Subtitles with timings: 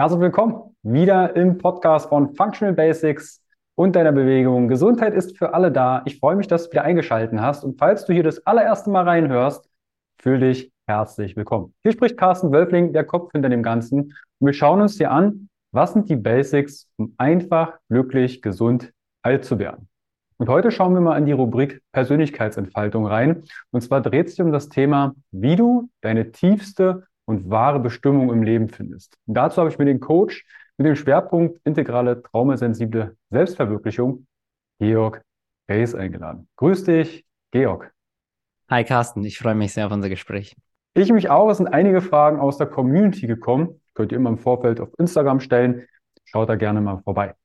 [0.00, 4.66] Herzlich willkommen wieder im Podcast von Functional Basics und deiner Bewegung.
[4.66, 6.00] Gesundheit ist für alle da.
[6.06, 7.64] Ich freue mich, dass du wieder eingeschaltet hast.
[7.64, 9.68] Und falls du hier das allererste Mal reinhörst,
[10.18, 11.74] fühl dich herzlich willkommen.
[11.82, 14.14] Hier spricht Carsten Wölfling, der Kopf hinter dem Ganzen.
[14.38, 19.44] Und wir schauen uns hier an, was sind die Basics, um einfach, glücklich, gesund alt
[19.44, 19.86] zu werden.
[20.38, 23.42] Und heute schauen wir mal in die Rubrik Persönlichkeitsentfaltung rein.
[23.70, 28.42] Und zwar dreht sich um das Thema, wie du deine tiefste und wahre Bestimmung im
[28.42, 29.16] Leben findest.
[29.26, 30.44] Und dazu habe ich mir den Coach
[30.76, 34.26] mit dem Schwerpunkt integrale traumasensible Selbstverwirklichung,
[34.80, 35.22] Georg
[35.68, 36.48] Reis, eingeladen.
[36.56, 37.92] Grüß dich, Georg.
[38.68, 40.56] Hi Carsten, ich freue mich sehr auf unser Gespräch.
[40.94, 41.48] Ich mich auch.
[41.50, 43.80] Es sind einige Fragen aus der Community gekommen.
[43.94, 45.86] Könnt ihr immer im Vorfeld auf Instagram stellen.
[46.24, 47.36] Schaut da gerne mal vorbei.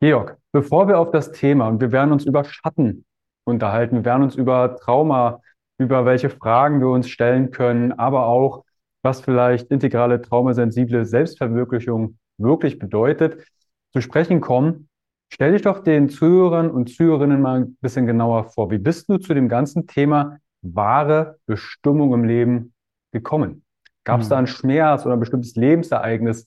[0.00, 3.06] Georg, bevor wir auf das Thema, und wir werden uns über Schatten
[3.44, 5.40] unterhalten, wir werden uns über Trauma,
[5.78, 8.64] über welche Fragen wir uns stellen können, aber auch
[9.02, 13.44] was vielleicht integrale traumasensible Selbstverwirklichung wirklich bedeutet,
[13.92, 14.88] zu sprechen kommen.
[15.32, 18.70] Stell dich doch den Zuhörern und Zuhörerinnen mal ein bisschen genauer vor.
[18.70, 22.74] Wie bist du zu dem ganzen Thema wahre Bestimmung im Leben
[23.12, 23.64] gekommen?
[24.04, 24.30] Gab es mhm.
[24.30, 26.46] da einen Schmerz oder ein bestimmtes Lebensereignis,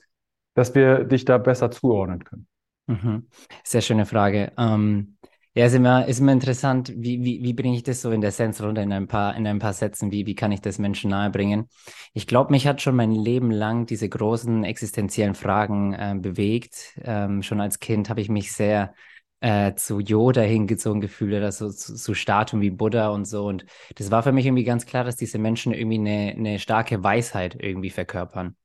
[0.55, 2.47] dass wir dich da besser zuordnen können?
[2.87, 3.27] Mhm.
[3.63, 4.51] Sehr schöne Frage.
[4.57, 5.17] Ähm,
[5.55, 8.27] ja, ist immer, ist immer interessant, wie, wie, wie bringe ich das so in der
[8.27, 11.11] Essenz runter in ein paar, in ein paar Sätzen, wie, wie kann ich das Menschen
[11.11, 11.69] nahebringen?
[12.13, 16.99] Ich glaube, mich hat schon mein Leben lang diese großen existenziellen Fragen äh, bewegt.
[17.01, 18.93] Ähm, schon als Kind habe ich mich sehr
[19.39, 23.45] äh, zu Yoda hingezogen gefühlt oder so zu, zu Statuen wie Buddha und so.
[23.45, 27.01] Und das war für mich irgendwie ganz klar, dass diese Menschen irgendwie eine, eine starke
[27.01, 28.57] Weisheit irgendwie verkörpern.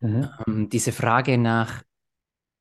[0.00, 0.28] Mhm.
[0.48, 1.84] Ähm, diese Frage nach,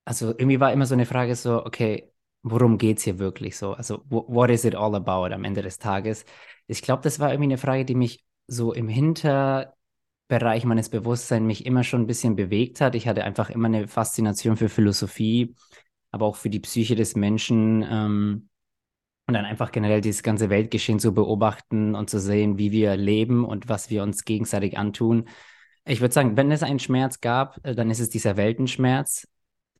[0.06, 2.11] also irgendwie war immer so eine Frage so, okay,
[2.44, 3.74] worum geht es hier wirklich so?
[3.74, 6.26] Also, what is it all about am Ende des Tages?
[6.68, 11.66] Ich glaube, das war irgendwie eine Frage, die mich so im Hinterbereich meines Bewusstseins mich
[11.66, 12.96] immer schon ein bisschen bewegt hat.
[12.96, 15.56] Ich hatte einfach immer eine Faszination für Philosophie,
[16.12, 17.86] aber auch für die Psyche des Menschen.
[17.90, 18.50] Ähm,
[19.28, 23.46] und dann einfach generell dieses ganze Weltgeschehen zu beobachten und zu sehen, wie wir leben
[23.46, 25.30] und was wir uns gegenseitig antun.
[25.86, 29.28] Ich würde sagen, wenn es einen Schmerz gab, äh, dann ist es dieser Weltenschmerz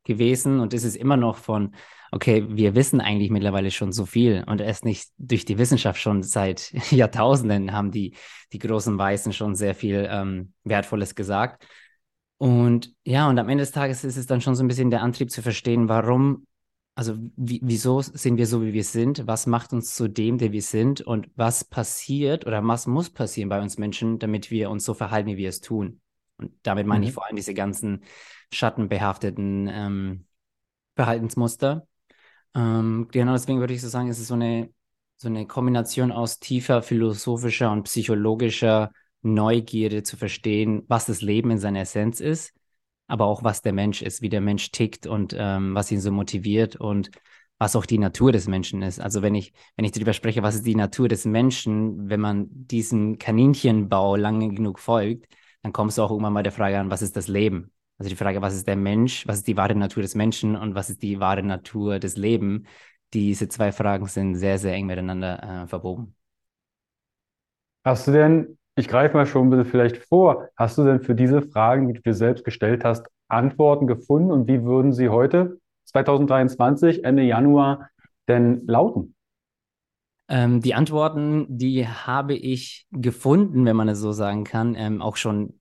[0.04, 1.76] gewesen und ist es immer noch von
[2.12, 6.24] okay, wir wissen eigentlich mittlerweile schon so viel und erst nicht durch die Wissenschaft schon
[6.24, 8.16] seit Jahrtausenden haben die,
[8.52, 11.66] die großen Weißen schon sehr viel ähm, Wertvolles gesagt.
[12.38, 15.04] Und ja, und am Ende des Tages ist es dann schon so ein bisschen der
[15.04, 16.48] Antrieb zu verstehen, warum,
[16.96, 19.26] also wieso sind wir so, wie wir sind?
[19.28, 21.02] Was macht uns zu dem, der wir sind?
[21.02, 25.30] Und was passiert oder was muss passieren bei uns Menschen, damit wir uns so verhalten,
[25.30, 26.02] wie wir es tun?
[26.38, 27.10] Und damit meine mhm.
[27.10, 28.04] ich vor allem diese ganzen
[28.52, 30.26] schattenbehafteten ähm,
[30.96, 31.88] Verhaltensmuster.
[32.56, 34.70] Ähm, genau deswegen würde ich so sagen, es ist so eine,
[35.18, 38.92] so eine Kombination aus tiefer philosophischer und psychologischer
[39.22, 42.54] Neugierde zu verstehen, was das Leben in seiner Essenz ist,
[43.08, 46.12] aber auch was der Mensch ist, wie der Mensch tickt und ähm, was ihn so
[46.12, 47.12] motiviert und
[47.60, 49.00] was auch die Natur des Menschen ist.
[49.00, 52.48] Also wenn ich, wenn ich darüber spreche, was ist die Natur des Menschen, wenn man
[52.50, 55.28] diesem Kaninchenbau lange genug folgt,
[55.62, 57.72] dann kommst du auch irgendwann mal der Frage an, was ist das Leben?
[58.02, 60.74] Also die Frage, was ist der Mensch, was ist die wahre Natur des Menschen und
[60.74, 62.68] was ist die wahre Natur des Lebens?
[63.14, 66.16] Diese zwei Fragen sind sehr, sehr eng miteinander äh, verbogen.
[67.86, 71.14] Hast du denn, ich greife mal schon ein bisschen vielleicht vor, hast du denn für
[71.14, 75.60] diese Fragen, die du dir selbst gestellt hast, Antworten gefunden und wie würden sie heute,
[75.86, 77.88] 2023, Ende Januar,
[78.28, 79.14] denn lauten?
[80.28, 85.18] Ähm, die Antworten, die habe ich gefunden, wenn man es so sagen kann, ähm, auch
[85.18, 85.61] schon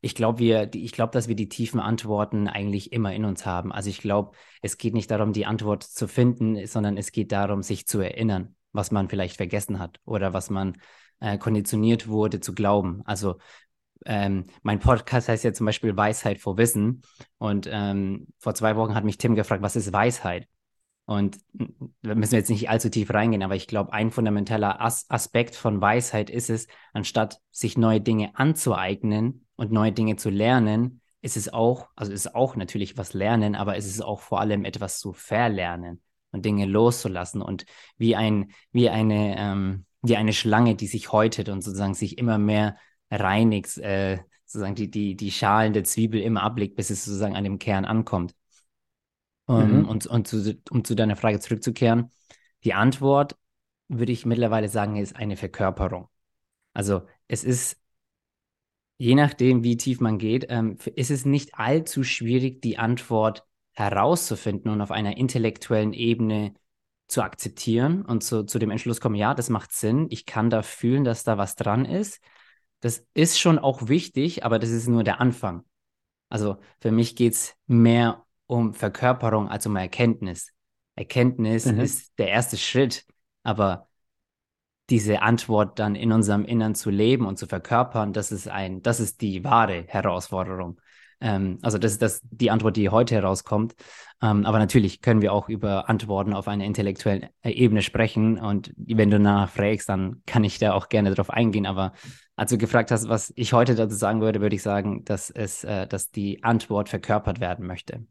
[0.00, 3.72] ich glaube, wir, ich glaube, dass wir die tiefen Antworten eigentlich immer in uns haben.
[3.72, 4.32] Also ich glaube,
[4.62, 8.54] es geht nicht darum, die Antwort zu finden, sondern es geht darum, sich zu erinnern,
[8.72, 10.78] was man vielleicht vergessen hat oder was man
[11.20, 13.02] äh, konditioniert wurde zu glauben.
[13.04, 13.38] Also
[14.06, 17.02] ähm, mein Podcast heißt ja zum Beispiel Weisheit vor Wissen.
[17.38, 20.46] Und ähm, vor zwei Wochen hat mich Tim gefragt, was ist Weisheit?
[21.08, 21.38] Und
[22.02, 25.54] da müssen wir jetzt nicht allzu tief reingehen, aber ich glaube, ein fundamentaler As Aspekt
[25.54, 31.38] von Weisheit ist es, anstatt sich neue Dinge anzueignen und neue Dinge zu lernen, ist
[31.38, 34.98] es auch, also ist auch natürlich was lernen, aber ist es auch vor allem etwas
[34.98, 37.64] zu verlernen und Dinge loszulassen und
[37.96, 42.36] wie ein, wie eine, ähm, wie eine Schlange, die sich häutet und sozusagen sich immer
[42.36, 42.76] mehr
[43.10, 47.44] reinigt, äh, sozusagen die, die, die Schalen der Zwiebel immer ablegt, bis es sozusagen an
[47.44, 48.34] dem Kern ankommt.
[49.48, 49.88] Um, mhm.
[49.88, 52.12] Und, und zu, um zu deiner Frage zurückzukehren,
[52.64, 53.34] die Antwort,
[53.88, 56.08] würde ich mittlerweile sagen, ist eine Verkörperung.
[56.74, 57.80] Also es ist,
[58.98, 64.70] je nachdem, wie tief man geht, ähm, ist es nicht allzu schwierig, die Antwort herauszufinden
[64.70, 66.52] und auf einer intellektuellen Ebene
[67.06, 70.60] zu akzeptieren und zu, zu dem Entschluss kommen, ja, das macht Sinn, ich kann da
[70.62, 72.20] fühlen, dass da was dran ist.
[72.80, 75.64] Das ist schon auch wichtig, aber das ist nur der Anfang.
[76.28, 80.52] Also für mich geht es mehr um Verkörperung als um Erkenntnis.
[80.96, 81.80] Erkenntnis Mhm.
[81.80, 83.04] ist der erste Schritt,
[83.44, 83.86] aber
[84.90, 89.00] diese Antwort dann in unserem Innern zu leben und zu verkörpern, das ist ein, das
[89.00, 90.80] ist die wahre Herausforderung.
[91.20, 93.74] Ähm, also das ist das, die Antwort, die heute herauskommt.
[94.22, 98.38] Ähm, aber natürlich können wir auch über Antworten auf einer intellektuellen Ebene sprechen.
[98.38, 101.66] Und wenn du danach fragst, dann kann ich da auch gerne drauf eingehen.
[101.66, 101.92] Aber
[102.36, 105.64] als du gefragt hast, was ich heute dazu sagen würde, würde ich sagen, dass es,
[105.64, 108.06] äh, dass die Antwort verkörpert werden möchte.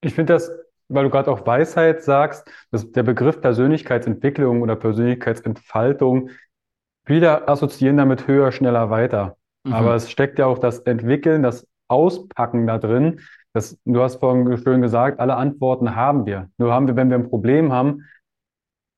[0.00, 0.50] Ich finde das,
[0.88, 6.30] weil du gerade auch Weisheit sagst, dass der Begriff Persönlichkeitsentwicklung oder Persönlichkeitsentfaltung,
[7.06, 9.36] viele assoziieren damit höher, schneller, weiter.
[9.64, 9.72] Mhm.
[9.72, 13.20] Aber es steckt ja auch das Entwickeln, das Auspacken da drin.
[13.52, 16.50] Das, du hast vorhin schön gesagt, alle Antworten haben wir.
[16.56, 18.04] Nur haben wir, wenn wir ein Problem haben,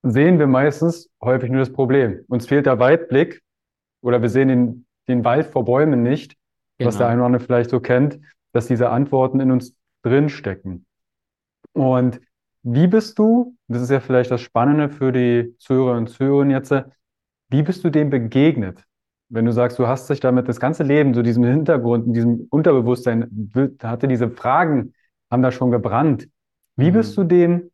[0.02, 2.24] sehen wir meistens häufig nur das Problem.
[2.28, 3.42] Uns fehlt der Weitblick
[4.02, 6.36] oder wir sehen den, den Wald vor Bäumen nicht,
[6.78, 7.12] was der Genau.
[7.12, 8.20] eine oder andere vielleicht so kennt,
[8.52, 10.84] dass diese Antworten in uns drin stecken.
[11.72, 12.20] Und
[12.62, 16.72] wie bist du, das ist ja vielleicht das Spannende für die Zuhörer und Zuhörerinnen jetzt,
[17.50, 18.84] wie bist du dem begegnet?
[19.28, 22.46] Wenn du sagst, du hast dich damit das ganze Leben, so diesem Hintergrund, in diesem
[22.50, 23.50] Unterbewusstsein,
[23.82, 24.94] hatte diese Fragen,
[25.30, 26.28] haben da schon gebrannt.
[26.76, 27.16] Wie bist Mhm.
[27.16, 27.70] du dem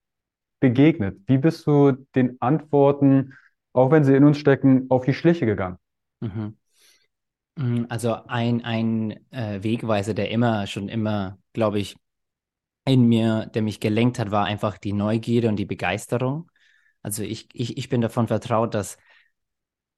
[0.60, 1.18] begegnet?
[1.26, 3.34] Wie bist du den Antworten,
[3.72, 5.78] auch wenn sie in uns stecken, auf die Schliche gegangen?
[6.20, 6.56] Mhm.
[7.56, 11.96] Mm, Also ein, ein äh, Wegweiser, der immer, schon immer, glaube ich,
[12.88, 16.50] in mir, der mich gelenkt hat, war einfach die Neugierde und die Begeisterung.
[17.02, 18.96] Also ich, ich, ich bin davon vertraut, dass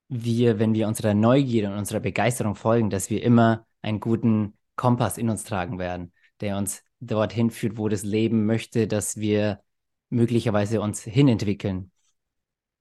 [0.09, 5.19] wir, wenn wir unserer Neugierde und unserer Begeisterung folgen, dass wir immer einen guten Kompass
[5.19, 9.61] in uns tragen werden, der uns dorthin führt, wo das Leben möchte, dass wir
[10.09, 11.93] möglicherweise uns hinentwickeln.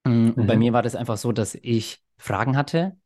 [0.04, 0.58] Mm, Und bei Mhm.
[0.60, 2.96] mir war das einfach so, dass ich Fragen hatte,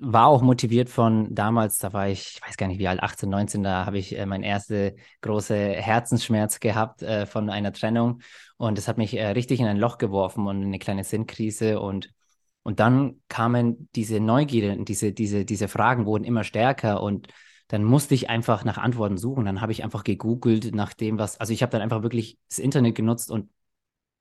[0.00, 3.28] war auch motiviert von damals, da war ich, ich weiß gar nicht wie alt, 18,
[3.28, 8.20] 19, da habe ich äh, mein erste große Herzensschmerz gehabt äh, von einer Trennung.
[8.56, 11.80] Und das hat mich äh, richtig in ein Loch geworfen und in eine kleine Sinnkrise.
[11.80, 12.10] Und
[12.62, 17.02] und dann kamen diese Neugierde und diese, diese, diese Fragen wurden immer stärker.
[17.02, 17.28] Und
[17.68, 19.44] dann musste ich einfach nach Antworten suchen.
[19.44, 22.58] Dann habe ich einfach gegoogelt nach dem, was, also ich habe dann einfach wirklich das
[22.58, 23.50] Internet genutzt und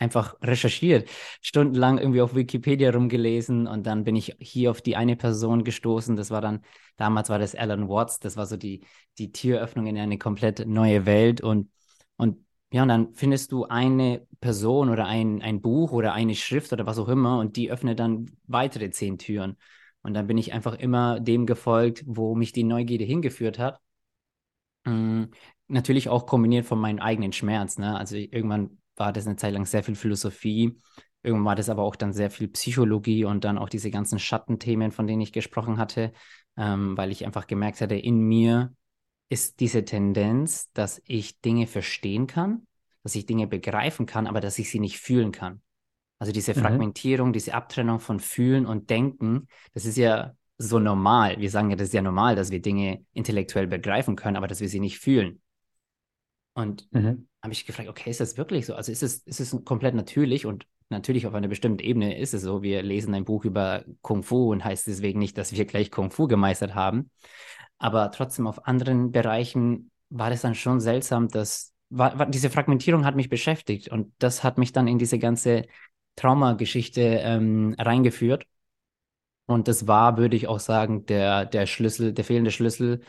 [0.02, 1.08] einfach recherchiert,
[1.42, 6.16] stundenlang irgendwie auf Wikipedia rumgelesen und dann bin ich hier auf die eine Person gestoßen.
[6.16, 6.62] Das war dann,
[6.98, 8.84] damals war das Alan Watts, das war so die,
[9.20, 11.70] die Türöffnung in eine komplett neue Welt und,
[12.18, 12.44] und
[12.74, 16.86] ja, und dann findest du eine Person oder ein, ein Buch oder eine Schrift oder
[16.86, 19.58] was auch immer und die öffnet dann weitere zehn Türen.
[20.04, 23.80] Und dann bin ich einfach immer dem gefolgt, wo mich die Neugierde hingeführt hat.
[24.86, 25.26] Mm,
[25.68, 27.78] natürlich auch kombiniert von meinem eigenen Schmerz.
[27.78, 27.98] Ne?
[27.98, 30.78] Also irgendwann war das eine Zeit lang sehr viel Philosophie.
[31.24, 34.92] Irgendwann war das aber auch dann sehr viel Psychologie und dann auch diese ganzen Schattenthemen,
[34.92, 36.14] von denen ich gesprochen hatte,
[36.58, 38.74] ähm, weil ich einfach gemerkt hatte, in mir
[39.30, 42.68] ist diese Tendenz, dass ich Dinge verstehen kann,
[43.04, 45.62] dass ich Dinge begreifen kann, aber dass ich sie nicht fühlen kann.
[46.20, 46.62] Also diese Mhm.
[46.62, 51.40] Fragmentierung, diese Abtrennung von Fühlen und Denken, das ist ja so normal.
[51.40, 54.60] Wir sagen ja, das ist ja normal, dass wir Dinge intellektuell begreifen können, aber dass
[54.62, 55.42] wir sie nicht fühlen.
[56.54, 57.28] Und Mhm.
[57.42, 58.76] habe ich gefragt, okay, ist das wirklich so?
[58.76, 62.42] Also ist es, ist es komplett natürlich und natürlich auf einer bestimmten Ebene ist es
[62.42, 62.62] so.
[62.62, 66.12] Wir lesen ein Buch über Kung Fu und heißt deswegen nicht, dass wir gleich Kung
[66.12, 67.10] Fu gemeistert haben.
[67.78, 73.06] Aber trotzdem auf anderen Bereichen war das dann schon seltsam, dass war, war, diese Fragmentierung
[73.06, 75.66] hat mich beschäftigt und das hat mich dann in diese ganze
[76.16, 78.46] Traumageschichte ähm, reingeführt.
[79.46, 83.02] Und das war, würde ich auch sagen, der, der Schlüssel, der fehlende Schlüssel,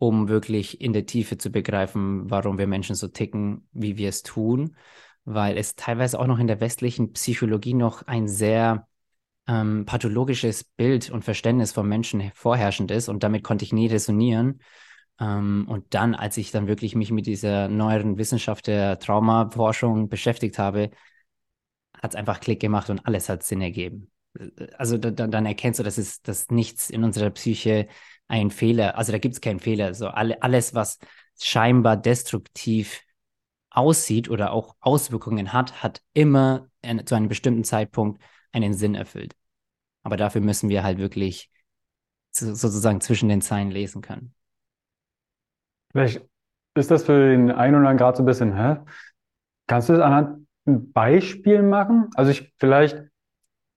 [0.00, 4.22] um wirklich in der Tiefe zu begreifen, warum wir Menschen so ticken, wie wir es
[4.22, 4.74] tun,
[5.26, 8.88] weil es teilweise auch noch in der westlichen Psychologie noch ein sehr
[9.46, 14.62] ähm, pathologisches Bild und Verständnis vom Menschen vorherrschend ist und damit konnte ich nie resonieren.
[15.20, 20.58] Ähm, und dann, als ich dann wirklich mich mit dieser neueren Wissenschaft der Traumaforschung beschäftigt
[20.58, 20.92] habe,
[22.02, 24.10] hat es einfach Klick gemacht und alles hat Sinn ergeben.
[24.78, 27.86] Also da, dann erkennst du, dass es dass nichts in unserer Psyche
[28.30, 29.92] ein Fehler, also da gibt es keinen Fehler.
[29.92, 30.98] So alle, alles, was
[31.40, 33.02] scheinbar destruktiv
[33.70, 38.22] aussieht oder auch Auswirkungen hat, hat immer in, zu einem bestimmten Zeitpunkt
[38.52, 39.34] einen Sinn erfüllt.
[40.02, 41.50] Aber dafür müssen wir halt wirklich
[42.30, 44.32] zu, sozusagen zwischen den Zeilen lesen können.
[45.92, 46.24] Vielleicht
[46.76, 48.76] ist das für den einen oder anderen gerade so ein bisschen, hä?
[49.66, 52.10] Kannst du das anhand ein Beispiel machen?
[52.14, 53.02] Also ich vielleicht,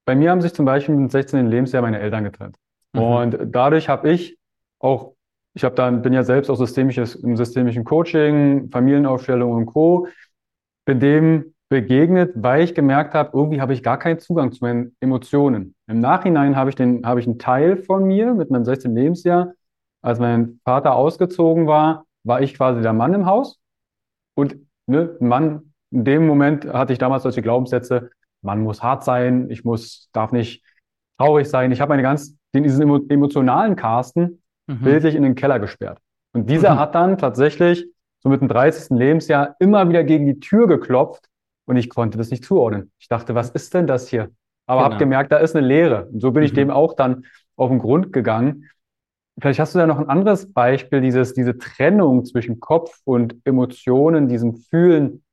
[0.05, 1.47] bei mir haben sich zum Beispiel mit 16.
[1.47, 2.57] Lebensjahr meine Eltern getrennt.
[2.93, 3.01] Mhm.
[3.01, 4.37] Und dadurch habe ich
[4.83, 5.13] auch,
[5.53, 10.07] ich habe dann, bin ja selbst auch systemisches, im systemischen Coaching, Familienaufstellung und Co.
[10.85, 14.95] Bin dem begegnet, weil ich gemerkt habe, irgendwie habe ich gar keinen Zugang zu meinen
[14.99, 15.73] Emotionen.
[15.87, 18.95] Im Nachhinein habe ich den, habe ich einen Teil von mir mit meinem 16.
[18.95, 19.53] Lebensjahr,
[20.01, 23.59] als mein Vater ausgezogen war, war ich quasi der Mann im Haus
[24.35, 28.11] und ne, Mann, in dem Moment hatte ich damals solche Glaubenssätze,
[28.41, 30.63] man muss hart sein, ich muss, darf nicht
[31.17, 31.71] traurig sein.
[31.71, 34.81] Ich habe meine ganz, diesen emotionalen Carsten mhm.
[34.81, 35.99] bildlich in den Keller gesperrt.
[36.33, 36.79] Und dieser mhm.
[36.79, 37.87] hat dann tatsächlich
[38.19, 38.97] so mit dem 30.
[38.97, 41.27] Lebensjahr immer wieder gegen die Tür geklopft
[41.65, 42.91] und ich konnte das nicht zuordnen.
[42.99, 44.31] Ich dachte, was ist denn das hier?
[44.65, 44.91] Aber genau.
[44.91, 46.05] habe gemerkt, da ist eine Leere.
[46.05, 46.57] Und so bin ich mhm.
[46.57, 48.69] dem auch dann auf den Grund gegangen.
[49.39, 54.29] Vielleicht hast du da noch ein anderes Beispiel, dieses, diese Trennung zwischen Kopf und Emotionen,
[54.29, 55.23] diesem Fühlen,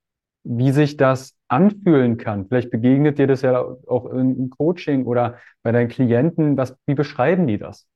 [0.42, 2.46] wie sich das anfühlen kann.
[2.46, 6.56] Vielleicht begegnet dir das ja auch im Coaching oder bei deinen Klienten.
[6.56, 7.87] Was, wie beschreiben die das?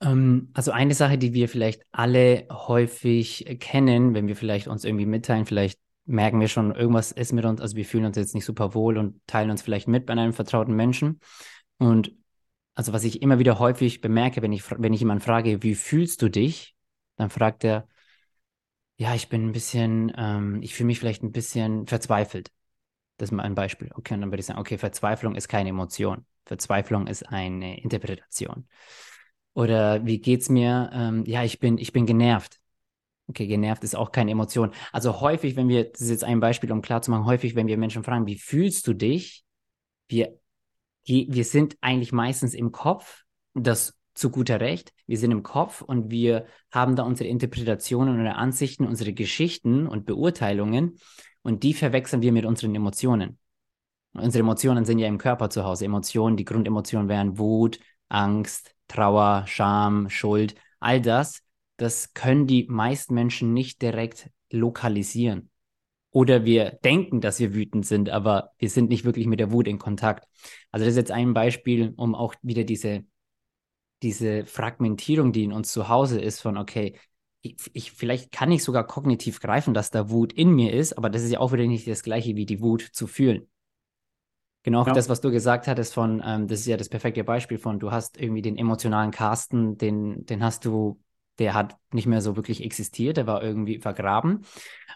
[0.00, 5.06] Ähm, also eine Sache, die wir vielleicht alle häufig kennen, wenn wir vielleicht uns irgendwie
[5.06, 8.44] mitteilen, vielleicht merken wir schon, irgendwas ist mit uns, also wir fühlen uns jetzt nicht
[8.44, 11.20] super wohl und teilen uns vielleicht mit bei einem vertrauten Menschen.
[11.78, 12.12] Und
[12.74, 16.22] also was ich immer wieder häufig bemerke, wenn ich, wenn ich jemanden frage, wie fühlst
[16.22, 16.74] du dich,
[17.16, 17.86] dann fragt er,
[18.96, 22.50] ja, ich bin ein bisschen, ähm, ich fühle mich vielleicht ein bisschen verzweifelt.
[23.16, 23.90] Das ist mal ein Beispiel.
[23.94, 26.26] Okay, und dann würde ich sagen, okay, Verzweiflung ist keine Emotion.
[26.44, 28.66] Verzweiflung ist eine Interpretation.
[29.54, 30.90] Oder wie geht's mir?
[30.92, 32.58] Ähm, ja, ich bin, ich bin genervt.
[33.28, 34.72] Okay, genervt ist auch keine Emotion.
[34.92, 38.02] Also häufig, wenn wir, das ist jetzt ein Beispiel, um klarzumachen, häufig, wenn wir Menschen
[38.02, 39.44] fragen, wie fühlst du dich?
[40.08, 40.36] Wir,
[41.04, 44.92] wir sind eigentlich meistens im Kopf, das zu guter Recht.
[45.06, 50.06] Wir sind im Kopf und wir haben da unsere Interpretationen oder Ansichten, unsere Geschichten und
[50.06, 50.98] Beurteilungen
[51.42, 53.38] und die verwechseln wir mit unseren Emotionen.
[54.12, 55.84] Unsere Emotionen sind ja im Körper zu Hause.
[55.84, 57.78] Emotionen, die Grundemotionen wären Wut,
[58.10, 61.42] Angst, Trauer, Scham, Schuld, all das,
[61.76, 65.50] das können die meisten Menschen nicht direkt lokalisieren.
[66.10, 69.68] Oder wir denken, dass wir wütend sind, aber wir sind nicht wirklich mit der Wut
[69.68, 70.26] in Kontakt.
[70.72, 73.04] Also das ist jetzt ein Beispiel, um auch wieder diese,
[74.02, 76.98] diese Fragmentierung, die in uns zu Hause ist, von, okay,
[77.42, 81.10] ich, ich, vielleicht kann ich sogar kognitiv greifen, dass da Wut in mir ist, aber
[81.10, 83.48] das ist ja auch wieder nicht das gleiche wie die Wut zu fühlen.
[84.62, 84.92] Genau ja.
[84.92, 87.90] das, was du gesagt hattest von, ähm, das ist ja das perfekte Beispiel von, du
[87.90, 91.00] hast irgendwie den emotionalen Carsten, den, den hast du,
[91.38, 94.44] der hat nicht mehr so wirklich existiert, der war irgendwie vergraben.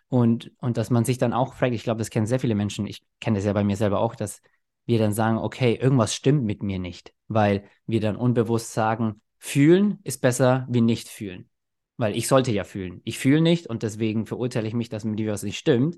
[0.09, 2.87] Und, und dass man sich dann auch fragt, ich glaube, das kennen sehr viele Menschen,
[2.87, 4.43] ich kenne das ja bei mir selber auch, dass
[4.87, 9.99] wir dann sagen, okay, irgendwas stimmt mit mir nicht, weil wir dann unbewusst sagen, fühlen
[10.05, 11.49] ist besser wie nicht fühlen.
[11.97, 13.01] Weil ich sollte ja fühlen.
[13.05, 15.97] Ich fühle nicht und deswegen verurteile ich mich, dass mit mir was nicht stimmt.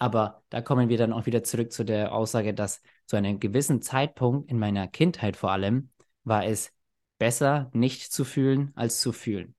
[0.00, 3.82] Aber da kommen wir dann auch wieder zurück zu der Aussage, dass zu einem gewissen
[3.82, 5.90] Zeitpunkt in meiner Kindheit vor allem
[6.24, 6.72] war es
[7.18, 9.54] besser, nicht zu fühlen, als zu fühlen.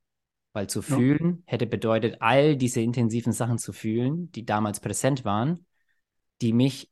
[0.53, 0.95] Weil zu ja.
[0.95, 5.63] fühlen hätte bedeutet, all diese intensiven Sachen zu fühlen, die damals präsent waren,
[6.41, 6.89] die mich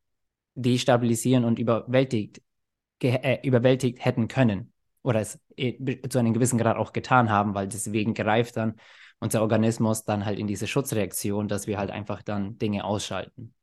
[0.54, 2.44] destabilisieren und überwältigt,
[3.02, 4.74] äh, überwältigt hätten können.
[5.02, 8.76] Oder es äh, zu einem gewissen Grad auch getan haben, weil deswegen greift dann
[9.20, 13.54] unser Organismus dann halt in diese Schutzreaktion, dass wir halt einfach dann Dinge ausschalten.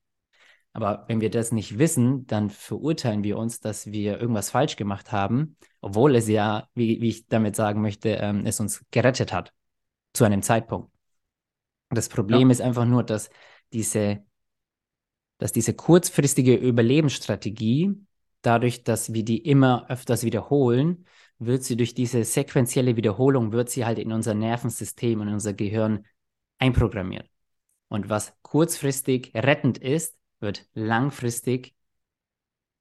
[0.73, 5.11] Aber wenn wir das nicht wissen, dann verurteilen wir uns, dass wir irgendwas falsch gemacht
[5.11, 9.55] haben, obwohl es ja, wie, wie ich damit sagen möchte, ähm, es uns gerettet hat
[10.13, 10.91] zu einem Zeitpunkt.
[11.89, 12.53] Das Problem ja.
[12.53, 13.31] ist einfach nur, dass
[13.73, 14.23] diese,
[15.39, 17.95] dass diese kurzfristige Überlebensstrategie,
[18.43, 21.07] dadurch, dass wir die immer öfters wiederholen,
[21.39, 25.53] wird sie durch diese sequentielle Wiederholung, wird sie halt in unser Nervensystem und in unser
[25.53, 26.07] Gehirn
[26.59, 27.29] einprogrammiert.
[27.89, 31.75] Und was kurzfristig rettend ist, wird langfristig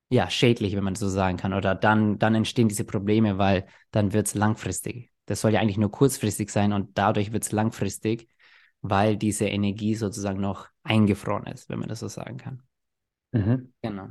[0.09, 1.53] ja schädlich, wenn man so sagen kann.
[1.53, 5.12] Oder dann, dann entstehen diese Probleme, weil dann wird es langfristig.
[5.25, 8.29] Das soll ja eigentlich nur kurzfristig sein und dadurch wird es langfristig,
[8.81, 12.62] weil diese Energie sozusagen noch eingefroren ist, wenn man das so sagen kann.
[13.31, 13.74] Mhm.
[13.81, 14.09] Genau.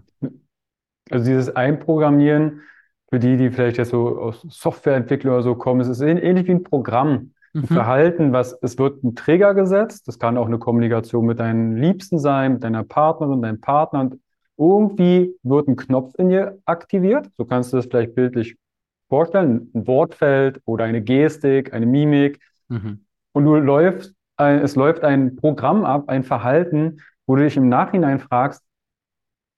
[1.10, 2.62] Also dieses Einprogrammieren
[3.10, 6.52] für die, die vielleicht jetzt so aus Softwareentwicklung oder so kommen, es ist ähnlich wie
[6.52, 7.32] ein Programm.
[7.54, 7.66] Ein mhm.
[7.66, 12.18] Verhalten, was, es wird ein Trigger gesetzt, das kann auch eine Kommunikation mit deinen Liebsten
[12.18, 14.20] sein, mit deiner Partnerin, deinem Partner und
[14.56, 17.30] irgendwie wird ein Knopf in dir aktiviert.
[17.36, 18.56] So kannst du das vielleicht bildlich
[19.08, 22.40] vorstellen, ein Wortfeld oder eine Gestik, eine Mimik.
[22.68, 23.04] Mhm.
[23.32, 27.68] Und du läufst, ein, es läuft ein Programm ab, ein Verhalten, wo du dich im
[27.68, 28.62] Nachhinein fragst,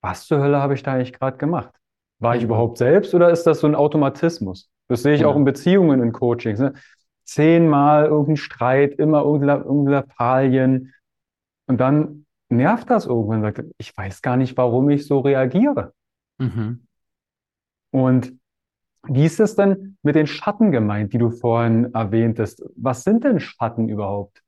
[0.02, 1.70] was zur Hölle habe ich da eigentlich gerade gemacht?
[2.18, 4.70] War ich überhaupt selbst oder ist das so ein Automatismus?
[4.88, 5.26] Das sehe ich ja.
[5.26, 6.58] auch in Beziehungen, in Coachings.
[6.60, 6.74] Ne?
[7.24, 10.94] Zehnmal irgendein Streit, immer irgendeine Lappalien.
[11.66, 13.42] Und dann nervt das irgendwann.
[13.42, 15.92] Sagt, ich weiß gar nicht, warum ich so reagiere.
[16.38, 16.86] Mhm.
[17.90, 18.32] Und
[19.08, 22.64] wie ist es denn mit den Schatten gemeint, die du vorhin erwähntest?
[22.76, 24.42] Was sind denn Schatten überhaupt?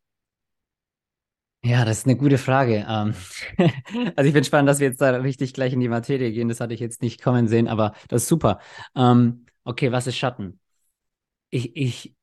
[1.64, 2.86] Ja, das ist eine gute Frage.
[2.88, 3.14] Ähm,
[4.16, 6.48] also ich bin spannend, dass wir jetzt da richtig gleich in die Materie gehen.
[6.48, 8.60] Das hatte ich jetzt nicht kommen sehen, aber das ist super.
[8.94, 10.60] Ähm, okay, was ist Schatten?
[11.50, 12.14] Ich, ich,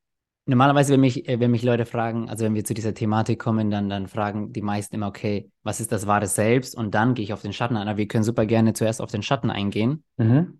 [0.47, 3.71] Normalerweise, wenn mich, äh, wenn mich Leute fragen, also wenn wir zu dieser Thematik kommen,
[3.71, 6.75] dann, dann fragen die meisten immer, okay, was ist das wahre Selbst?
[6.75, 7.87] Und dann gehe ich auf den Schatten ein.
[7.87, 10.03] Aber wir können super gerne zuerst auf den Schatten eingehen.
[10.17, 10.59] Mhm.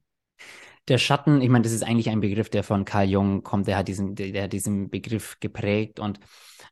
[0.87, 3.77] Der Schatten, ich meine, das ist eigentlich ein Begriff, der von Carl Jung kommt, der
[3.77, 6.19] hat diesen, der, der hat diesen Begriff geprägt und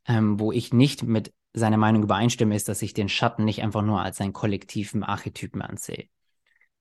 [0.07, 3.81] ähm, wo ich nicht mit seiner Meinung übereinstimme, ist, dass ich den Schatten nicht einfach
[3.81, 6.07] nur als einen kollektiven Archetypen ansehe.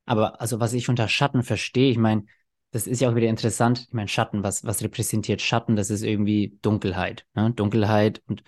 [0.07, 2.25] Aber also was ich unter Schatten verstehe, ich meine,
[2.73, 3.87] das ist ja auch wieder interessant.
[3.89, 5.77] Ich meine, Schatten, was, was repräsentiert Schatten?
[5.77, 7.27] Das ist irgendwie Dunkelheit.
[7.35, 7.53] Ne?
[7.53, 8.43] Dunkelheit und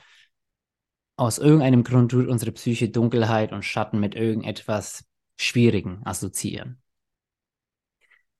[1.16, 5.04] aus irgendeinem Grund tut unsere Psyche Dunkelheit und Schatten mit irgendetwas
[5.36, 6.82] Schwierigen assoziieren.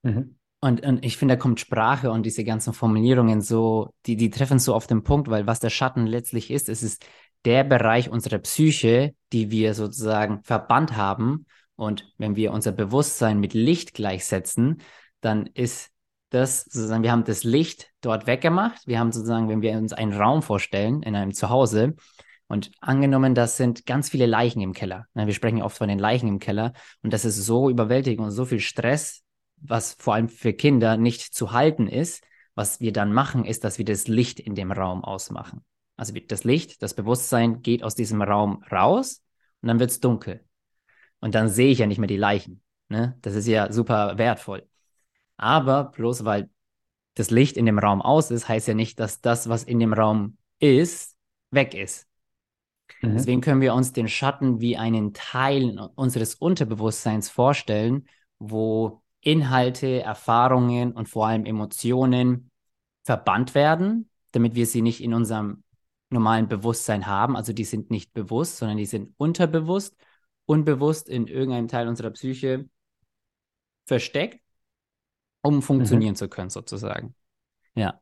[0.02, 0.36] Mhm.
[0.60, 4.58] Und, und ich finde, da kommt Sprache und diese ganzen Formulierungen so, die, die treffen
[4.58, 7.04] so auf den Punkt, weil was der Schatten letztlich ist, es ist
[7.44, 11.46] der Bereich unserer Psyche, die wir sozusagen verbannt haben.
[11.76, 14.80] Und wenn wir unser Bewusstsein mit Licht gleichsetzen,
[15.20, 15.90] dann ist
[16.30, 18.86] das sozusagen, wir haben das Licht dort weggemacht.
[18.86, 21.94] Wir haben sozusagen, wenn wir uns einen Raum vorstellen in einem Zuhause
[22.48, 25.06] und angenommen, das sind ganz viele Leichen im Keller.
[25.14, 26.72] Ne, wir sprechen oft von den Leichen im Keller
[27.02, 29.22] und das ist so überwältigend und so viel Stress,
[29.56, 32.24] was vor allem für Kinder nicht zu halten ist.
[32.56, 35.64] Was wir dann machen, ist, dass wir das Licht in dem Raum ausmachen.
[35.96, 39.22] Also das Licht, das Bewusstsein geht aus diesem Raum raus
[39.62, 40.44] und dann wird es dunkel.
[41.20, 42.62] Und dann sehe ich ja nicht mehr die Leichen.
[42.88, 43.16] Ne?
[43.22, 44.68] Das ist ja super wertvoll.
[45.36, 46.50] Aber bloß weil
[47.14, 49.92] das Licht in dem Raum aus ist, heißt ja nicht, dass das, was in dem
[49.92, 51.16] Raum ist,
[51.50, 52.06] weg ist.
[53.00, 53.14] Mhm.
[53.14, 58.06] Deswegen können wir uns den Schatten wie einen Teil unseres Unterbewusstseins vorstellen,
[58.38, 62.50] wo Inhalte, Erfahrungen und vor allem Emotionen
[63.04, 65.63] verbannt werden, damit wir sie nicht in unserem
[66.14, 67.36] normalen Bewusstsein haben.
[67.36, 69.96] Also die sind nicht bewusst, sondern die sind unterbewusst,
[70.46, 72.68] unbewusst in irgendeinem Teil unserer Psyche
[73.86, 74.44] versteckt
[75.44, 76.16] um funktionieren mhm.
[76.16, 77.14] zu können, sozusagen.
[77.74, 78.00] Ja.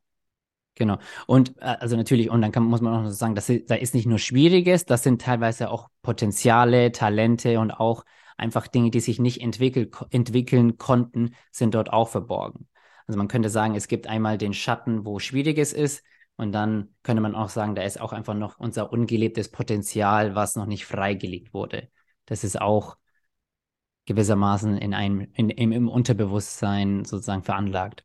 [0.75, 0.99] Genau.
[1.27, 3.95] Und äh, also natürlich, und dann kann, muss man auch noch sagen, dass da ist
[3.95, 8.05] nicht nur Schwieriges, das sind teilweise auch Potenziale, Talente und auch
[8.39, 12.69] einfach Dinge, die sich nicht entwickel, entwickeln konnten, sind dort auch verborgen.
[13.07, 16.03] Also man könnte sagen, es gibt einmal den Schatten, wo Schwieriges ist,
[16.37, 20.57] und dann könnte man auch sagen, da ist auch einfach noch unser ungelebtes Potenzial, was
[20.57, 21.89] noch nicht freigelegt wurde.
[22.27, 22.97] Das ist auch
[24.07, 28.05] gewissermaßen in einem, in, im, im Unterbewusstsein sozusagen veranlagt.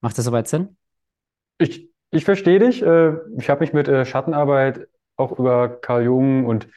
[0.00, 0.76] Macht das soweit Sinn?
[1.58, 2.82] Ich, ich verstehe dich.
[2.82, 6.68] Äh, ich habe mich mit äh, Schattenarbeit auch über Carl Jung und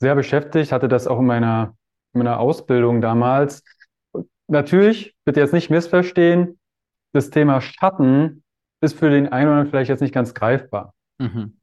[0.00, 1.76] sehr beschäftigt, hatte das auch in meiner,
[2.12, 3.62] in meiner Ausbildung damals.
[4.48, 6.58] Natürlich, bitte jetzt nicht missverstehen,
[7.12, 8.43] das Thema Schatten
[8.84, 10.92] ist für den einen oder anderen vielleicht jetzt nicht ganz greifbar.
[11.18, 11.56] Mhm.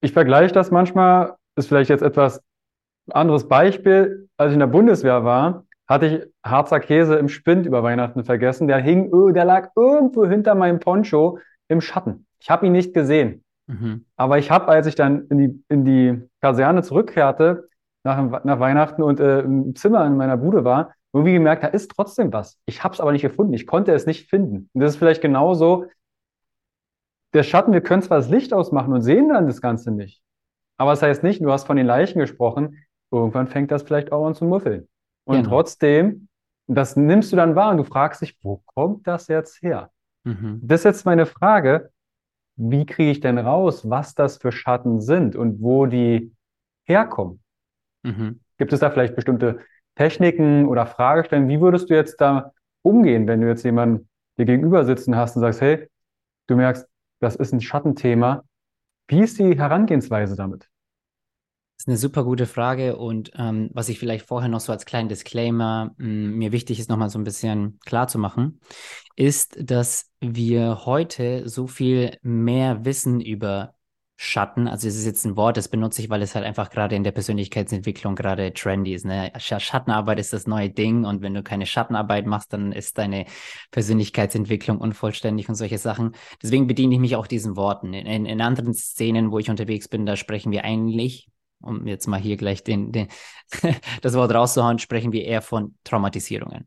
[0.00, 2.42] Ich vergleiche das manchmal, ist vielleicht jetzt etwas
[3.10, 7.82] anderes Beispiel, als ich in der Bundeswehr war, hatte ich Harzer Käse im Spind über
[7.82, 8.66] Weihnachten vergessen.
[8.66, 12.26] Der hing, der lag irgendwo hinter meinem Poncho im Schatten.
[12.40, 13.44] Ich habe ihn nicht gesehen.
[13.66, 14.04] Mhm.
[14.16, 17.68] Aber ich habe, als ich dann in die, in die Kaserne zurückkehrte,
[18.04, 21.90] nach, nach Weihnachten und äh, im Zimmer in meiner Bude war, irgendwie gemerkt, da ist
[21.90, 22.58] trotzdem was.
[22.66, 23.52] Ich habe es aber nicht gefunden.
[23.52, 24.68] Ich konnte es nicht finden.
[24.72, 25.86] Und das ist vielleicht genauso.
[27.36, 30.22] Der Schatten, wir können zwar das Licht ausmachen und sehen dann das Ganze nicht.
[30.78, 32.78] Aber das heißt nicht, du hast von den Leichen gesprochen,
[33.10, 34.88] irgendwann fängt das vielleicht auch an zu muffeln.
[35.24, 35.48] Und genau.
[35.50, 36.28] trotzdem,
[36.66, 39.90] das nimmst du dann wahr und du fragst dich, wo kommt das jetzt her?
[40.24, 40.60] Mhm.
[40.62, 41.90] Das ist jetzt meine Frage,
[42.56, 46.34] wie kriege ich denn raus, was das für Schatten sind und wo die
[46.84, 47.42] herkommen?
[48.02, 48.40] Mhm.
[48.56, 49.58] Gibt es da vielleicht bestimmte
[49.94, 51.50] Techniken oder Fragestellungen?
[51.50, 55.42] Wie würdest du jetzt da umgehen, wenn du jetzt jemanden dir gegenüber sitzen hast und
[55.42, 55.86] sagst, hey,
[56.46, 56.88] du merkst,
[57.20, 58.44] das ist ein Schattenthema.
[59.08, 60.68] Wie ist die Herangehensweise damit?
[61.76, 64.86] Das ist eine super gute Frage und ähm, was ich vielleicht vorher noch so als
[64.86, 68.60] kleinen Disclaimer mh, mm, mir wichtig ist, nochmal so ein bisschen klar zu machen,
[69.14, 73.75] ist, dass wir heute so viel mehr wissen über
[74.18, 74.66] Schatten.
[74.66, 77.04] Also es ist jetzt ein Wort, das benutze ich, weil es halt einfach gerade in
[77.04, 79.04] der Persönlichkeitsentwicklung gerade trendy ist.
[79.04, 79.30] Ne?
[79.38, 83.26] Schattenarbeit ist das neue Ding und wenn du keine Schattenarbeit machst, dann ist deine
[83.72, 86.12] Persönlichkeitsentwicklung unvollständig und solche Sachen.
[86.42, 87.92] Deswegen bediene ich mich auch diesen Worten.
[87.92, 91.28] In, in, in anderen Szenen, wo ich unterwegs bin, da sprechen wir eigentlich
[91.60, 93.08] um jetzt mal hier gleich den, den
[94.02, 96.66] das Wort rauszuhauen, sprechen wir eher von Traumatisierungen.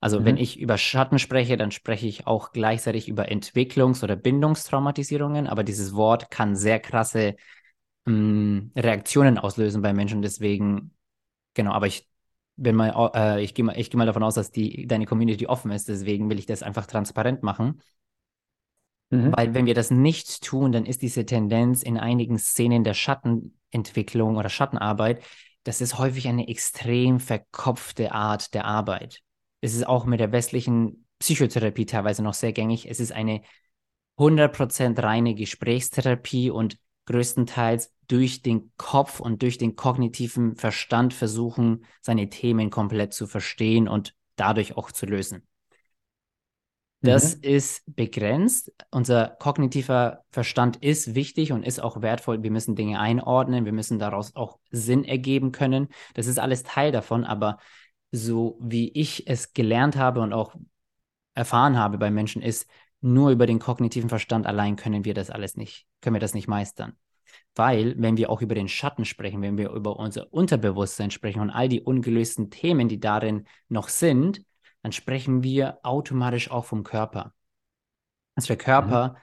[0.00, 0.24] Also mhm.
[0.24, 5.64] wenn ich über Schatten spreche, dann spreche ich auch gleichzeitig über Entwicklungs- oder Bindungstraumatisierungen, aber
[5.64, 7.36] dieses Wort kann sehr krasse
[8.04, 10.22] mh, mm, Reaktionen auslösen bei Menschen.
[10.22, 10.94] Deswegen,
[11.54, 12.08] genau, aber ich
[12.56, 15.46] bin mal, äh, ich gehe mal, ich gehe mal davon aus, dass die, deine Community
[15.46, 17.80] offen ist, deswegen will ich das einfach transparent machen.
[19.10, 19.32] Mhm.
[19.36, 24.36] Weil wenn wir das nicht tun, dann ist diese Tendenz in einigen Szenen der Schattenentwicklung
[24.36, 25.22] oder Schattenarbeit,
[25.64, 29.22] das ist häufig eine extrem verkopfte Art der Arbeit.
[29.60, 32.88] Es ist auch mit der westlichen Psychotherapie teilweise noch sehr gängig.
[32.88, 33.42] Es ist eine
[34.18, 42.28] 100% reine Gesprächstherapie und größtenteils durch den Kopf und durch den kognitiven Verstand versuchen, seine
[42.28, 45.46] Themen komplett zu verstehen und dadurch auch zu lösen.
[47.00, 47.42] Das mhm.
[47.42, 48.72] ist begrenzt.
[48.90, 52.42] Unser kognitiver Verstand ist wichtig und ist auch wertvoll.
[52.42, 55.88] Wir müssen Dinge einordnen, wir müssen daraus auch Sinn ergeben können.
[56.14, 57.58] Das ist alles Teil davon, aber
[58.10, 60.54] so wie ich es gelernt habe und auch
[61.34, 62.68] erfahren habe bei Menschen, ist,
[63.00, 66.48] nur über den kognitiven Verstand allein können wir das alles nicht, können wir das nicht
[66.48, 66.94] meistern.
[67.54, 71.50] Weil, wenn wir auch über den Schatten sprechen, wenn wir über unser Unterbewusstsein sprechen und
[71.50, 74.42] all die ungelösten Themen, die darin noch sind,
[74.82, 77.34] dann sprechen wir automatisch auch vom Körper.
[78.34, 79.16] Also der Körper,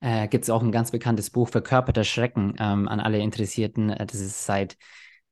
[0.00, 0.08] mhm.
[0.08, 3.90] äh, gibt es auch ein ganz bekanntes Buch, Verkörperter Schrecken ähm, an alle Interessierten.
[3.90, 4.76] Äh, das ist seit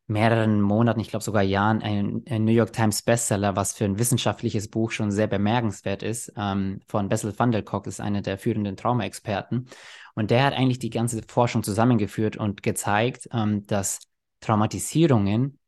[0.06, 3.98] mehreren Monaten, ich glaube sogar Jahren, ein, ein, New York Times Bestseller, was für ein
[3.98, 6.32] wissenschaftliches Buch schon sehr bemerkenswert ist.
[6.36, 9.68] Ähm, von Bessel van der Kolk ist einer der führenden Traumaexperten.
[10.14, 14.00] Und der hat eigentlich die ganze Forschung zusammengeführt und gezeigt, ähm, dass
[14.40, 15.58] Traumatisierungen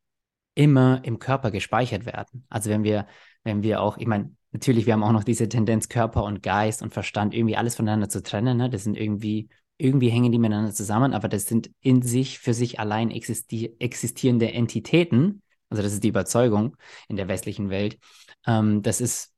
[0.54, 2.46] immer im Körper gespeichert werden.
[2.48, 3.06] Also wenn wir,
[3.44, 6.82] wenn wir auch, ich meine, natürlich, wir haben auch noch diese Tendenz, Körper und Geist
[6.82, 8.56] und Verstand irgendwie alles voneinander zu trennen.
[8.56, 8.70] Ne?
[8.70, 9.48] Das sind irgendwie
[9.78, 14.52] irgendwie hängen die miteinander zusammen, aber das sind in sich für sich allein existi existierende
[14.52, 15.42] Entitäten.
[15.70, 16.76] Also das ist die Überzeugung
[17.08, 17.98] in der westlichen Welt.
[18.46, 19.32] Ähm, das ist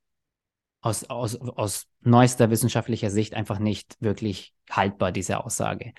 [0.80, 5.92] aus, aus, aus neuester wissenschaftlicher Sicht einfach nicht wirklich haltbar, diese Aussage.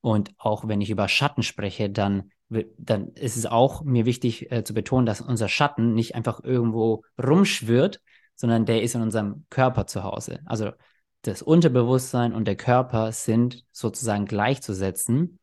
[0.00, 4.62] Und auch wenn ich über Schatten spreche, dann, dann ist es auch mir wichtig äh,
[4.62, 8.00] zu betonen, dass unser Schatten nicht einfach irgendwo rumschwirrt,
[8.36, 10.40] sondern der ist in unserem Körper zu Hause.
[10.46, 10.70] Also
[11.22, 15.38] das Unterbewusstsein und der Körper sind sozusagen gleichzusetzen.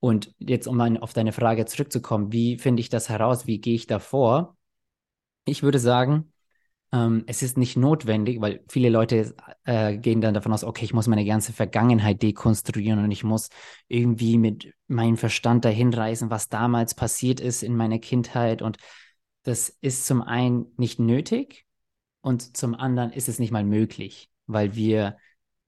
[0.00, 3.46] Und jetzt, um auf deine Frage zurückzukommen, wie finde ich das heraus?
[3.46, 4.56] Wie gehe ich da vor?
[5.44, 6.32] Ich würde sagen,
[6.92, 9.34] ähm, es ist nicht notwendig, weil viele Leute
[9.64, 13.48] äh, gehen dann davon aus, okay, ich muss meine ganze Vergangenheit dekonstruieren und ich muss
[13.88, 18.62] irgendwie mit meinem Verstand dahin reisen, was damals passiert ist in meiner Kindheit.
[18.62, 18.78] Und
[19.44, 21.66] das ist zum einen nicht nötig
[22.22, 25.16] und zum anderen ist es nicht mal möglich weil wir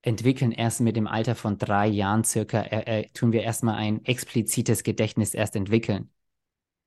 [0.02, 4.04] entwickeln erst mit dem Alter von drei Jahren circa, äh, äh, tun wir erstmal ein
[4.04, 6.10] explizites Gedächtnis erst entwickeln.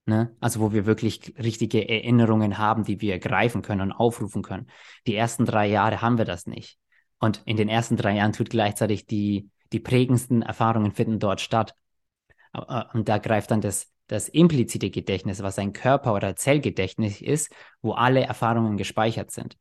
[0.05, 0.35] Ne?
[0.39, 4.67] Also wo wir wirklich richtige Erinnerungen haben, die wir greifen können und aufrufen können.
[5.05, 6.77] Die ersten drei Jahre haben wir das nicht.
[7.19, 11.73] Und in den ersten drei Jahren tut gleichzeitig die, die prägendsten Erfahrungen finden dort statt.
[12.93, 17.93] Und da greift dann das, das implizite Gedächtnis, was ein Körper- oder Zellgedächtnis ist, wo
[17.93, 19.57] alle Erfahrungen gespeichert sind.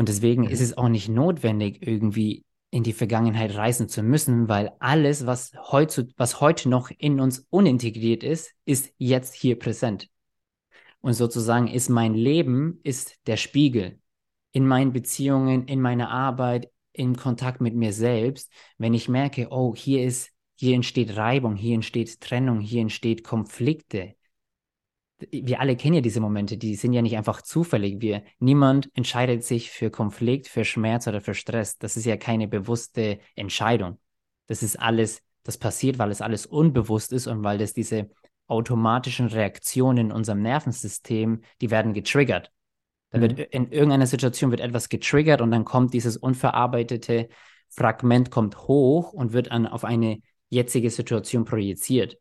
[0.00, 0.48] Und deswegen mhm.
[0.48, 5.52] ist es auch nicht notwendig, irgendwie in die Vergangenheit reisen zu müssen, weil alles, was
[5.70, 10.08] heute, was heute noch in uns unintegriert ist, ist jetzt hier präsent.
[11.02, 14.00] Und sozusagen ist mein Leben ist der Spiegel
[14.52, 18.50] in meinen Beziehungen, in meiner Arbeit, im Kontakt mit mir selbst.
[18.78, 24.14] Wenn ich merke, oh, hier ist, hier entsteht Reibung, hier entsteht Trennung, hier entsteht Konflikte,
[25.30, 28.00] wir alle kennen ja diese Momente, die sind ja nicht einfach zufällig.
[28.00, 31.78] Wir, niemand entscheidet sich für Konflikt, für Schmerz oder für Stress.
[31.78, 33.98] Das ist ja keine bewusste Entscheidung.
[34.46, 38.10] Das ist alles, das passiert, weil es alles unbewusst ist und weil das diese
[38.46, 42.50] automatischen Reaktionen in unserem Nervensystem, die werden getriggert.
[43.10, 43.22] Da mhm.
[43.22, 47.28] wird in irgendeiner Situation wird etwas getriggert und dann kommt dieses unverarbeitete
[47.68, 52.18] Fragment kommt hoch und wird dann auf eine jetzige Situation projiziert.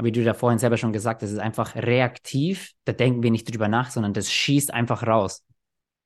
[0.00, 2.72] Aber wie du da vorhin selber schon gesagt hast, es ist einfach reaktiv.
[2.86, 5.44] Da denken wir nicht drüber nach, sondern das schießt einfach raus.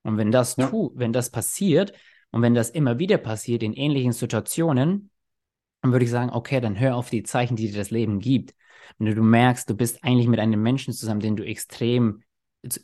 [0.03, 0.67] Und wenn das ja.
[0.67, 1.93] tu, wenn das passiert
[2.31, 5.11] und wenn das immer wieder passiert in ähnlichen Situationen,
[5.81, 8.53] dann würde ich sagen, okay, dann hör auf die Zeichen, die dir das Leben gibt.
[8.97, 12.21] Wenn du merkst, du bist eigentlich mit einem Menschen zusammen, den du extrem,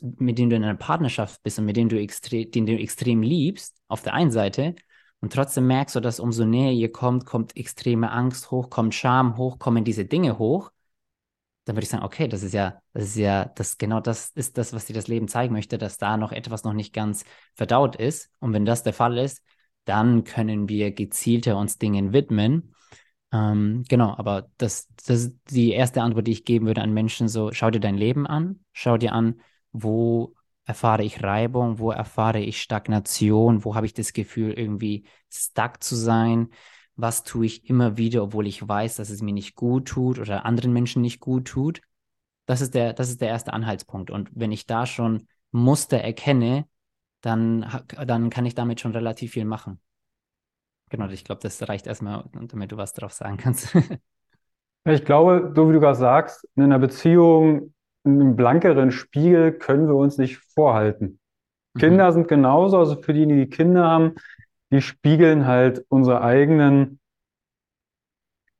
[0.00, 3.20] mit dem du in einer Partnerschaft bist und mit dem du extrem, den du extrem
[3.20, 4.76] liebst, auf der einen Seite,
[5.20, 9.36] und trotzdem merkst du, dass umso näher ihr kommt, kommt extreme Angst hoch, kommt Scham
[9.36, 10.70] hoch, kommen diese Dinge hoch
[11.64, 14.58] dann würde ich sagen, okay, das ist ja, das ist ja, das genau das ist
[14.58, 17.96] das, was dir das Leben zeigen möchte, dass da noch etwas noch nicht ganz verdaut
[17.96, 18.30] ist.
[18.40, 19.42] Und wenn das der Fall ist,
[19.84, 22.74] dann können wir gezielter uns Dingen widmen.
[23.32, 27.28] Ähm, genau, aber das, das ist die erste Antwort, die ich geben würde an Menschen:
[27.28, 29.40] so, schau dir dein Leben an, schau dir an,
[29.72, 35.82] wo erfahre ich Reibung, wo erfahre ich Stagnation, wo habe ich das Gefühl, irgendwie stuck
[35.82, 36.50] zu sein
[36.96, 40.44] was tue ich immer wieder, obwohl ich weiß, dass es mir nicht gut tut oder
[40.44, 41.80] anderen Menschen nicht gut tut.
[42.46, 44.10] Das ist der, das ist der erste Anhaltspunkt.
[44.10, 46.66] Und wenn ich da schon Muster erkenne,
[47.20, 47.66] dann,
[48.06, 49.80] dann kann ich damit schon relativ viel machen.
[50.90, 53.74] Genau, ich glaube, das reicht erstmal, damit du was drauf sagen kannst.
[54.84, 57.72] ich glaube, so wie du gerade sagst, in einer Beziehung
[58.04, 61.20] einen blankeren Spiegel können wir uns nicht vorhalten.
[61.74, 61.80] Mhm.
[61.80, 64.14] Kinder sind genauso, also für diejenigen, die Kinder haben,
[64.72, 66.98] die spiegeln halt unsere eigenen,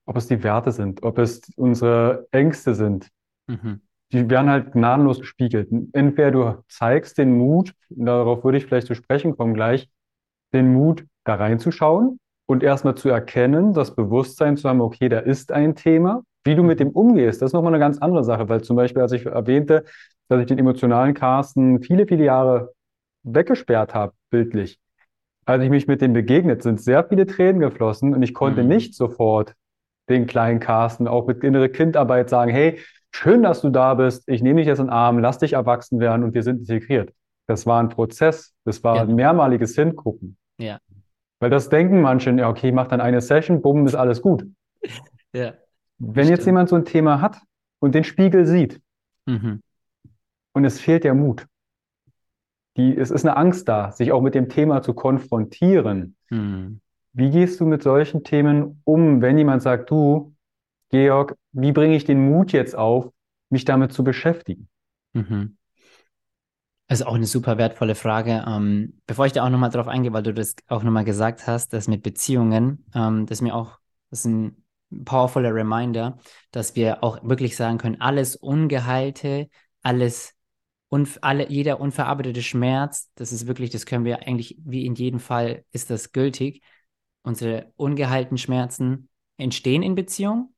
[0.05, 3.09] ob es die Werte sind, ob es unsere Ängste sind.
[3.47, 3.81] Mhm.
[4.13, 5.71] Die werden halt gnadenlos gespiegelt.
[5.95, 9.89] Entweder du zeigst den Mut, darauf würde ich vielleicht zu sprechen kommen gleich,
[10.53, 15.51] den Mut, da reinzuschauen und erstmal zu erkennen, das Bewusstsein zu haben, okay, da ist
[15.51, 16.23] ein Thema.
[16.45, 19.01] Wie du mit dem umgehst, das ist nochmal eine ganz andere Sache, weil zum Beispiel,
[19.01, 19.85] als ich erwähnte,
[20.29, 22.75] dass ich den emotionalen Carsten viele, viele Jahre
[23.23, 24.82] weggesperrt habe, bildlich.
[25.45, 28.69] Als ich mich mit dem begegnet, sind sehr viele Tränen geflossen und ich konnte mhm.
[28.69, 29.55] nicht sofort
[30.09, 32.79] den kleinen Carsten auch mit innere Kindarbeit sagen, hey,
[33.11, 36.01] schön, dass du da bist, ich nehme dich jetzt in den Arm, lass dich erwachsen
[36.01, 37.13] werden und wir sind integriert.
[37.47, 39.03] Das war ein Prozess, das war ja.
[39.03, 40.37] ein mehrmaliges Hingucken.
[40.59, 40.79] Ja.
[41.41, 44.47] Weil das denken manche, ja, okay, mach dann eine Session, bumm, ist alles gut.
[45.35, 45.55] Ja.
[45.97, 47.41] Wenn jetzt jemand so ein Thema hat
[47.79, 48.83] und den Spiegel sieht
[49.25, 49.63] mhm.
[50.53, 51.47] und es fehlt der Mut,
[52.77, 56.17] die, es ist eine Angst da, sich auch mit dem Thema zu konfrontieren.
[56.31, 56.81] Mhm.
[57.13, 60.35] Wie gehst du mit solchen Themen um, wenn jemand sagt, du,
[60.91, 63.13] Georg, wie bringe ich den Mut jetzt auf,
[63.51, 64.69] mich damit zu beschäftigen?
[65.13, 65.57] Mhm.
[66.89, 68.45] Das ist auch eine super wertvolle Frage.
[68.47, 71.73] Ähm, bevor ich da auch nochmal drauf eingehe, weil du das auch nochmal gesagt hast,
[71.73, 73.79] das mit Beziehungen, ähm, das ist mir auch,
[74.11, 74.63] das ist ein
[75.05, 76.19] powervoller Reminder,
[76.51, 79.49] dass wir auch wirklich sagen können, alles Ungeheilte,
[79.83, 80.35] alles,
[80.93, 85.21] unf alle, jeder unverarbeitete Schmerz, das ist wirklich, das können wir eigentlich, wie in jedem
[85.21, 86.63] Fall ist das gültig.
[87.23, 90.55] Unsere ungeheilten Schmerzen entstehen in Beziehung,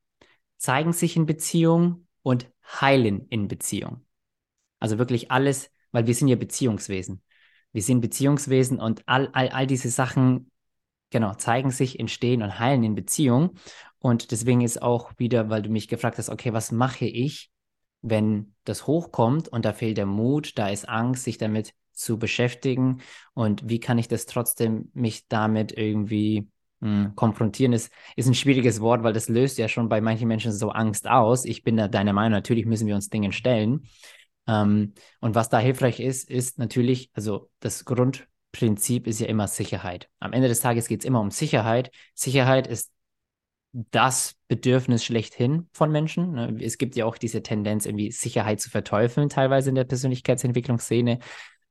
[0.57, 4.05] zeigen sich in Beziehung und heilen in Beziehung.
[4.81, 7.23] Also wirklich alles weil wir sind ja Beziehungswesen.
[7.73, 10.51] Wir sind Beziehungswesen und all, all, all diese Sachen,
[11.11, 13.55] genau, zeigen sich, entstehen und heilen in Beziehung.
[14.01, 17.53] Und deswegen ist auch wieder, weil du mich gefragt hast, okay, was mache ich,
[18.05, 23.01] wenn das hochkommt und da fehlt der Mut, da ist Angst, sich damit zu beschäftigen
[23.33, 26.49] und wie kann ich das trotzdem mich damit irgendwie
[26.81, 30.29] mh, hm, konfrontieren ist, ist ein schwieriges Wort, weil das löst ja schon bei manchen
[30.29, 31.47] Menschen so Angst aus.
[31.47, 33.89] Ich bin da deiner Meinung, natürlich müssen wir uns Dingen stellen.
[34.47, 40.11] Ähm, und was da hilfreich ist, ist natürlich, also das Grundprinzip ist ja immer Sicherheit.
[40.21, 41.91] Am Ende des Tages geht es immer um Sicherheit.
[42.15, 42.93] Sicherheit ist
[43.75, 46.33] das Bedürfnis schlechthin von Menschen.
[46.33, 46.57] Ne?
[46.61, 51.19] Es gibt ja auch diese Tendenz, irgendwie Sicherheit zu verteufeln, teilweise in der Persönlichkeitsentwicklungsszene.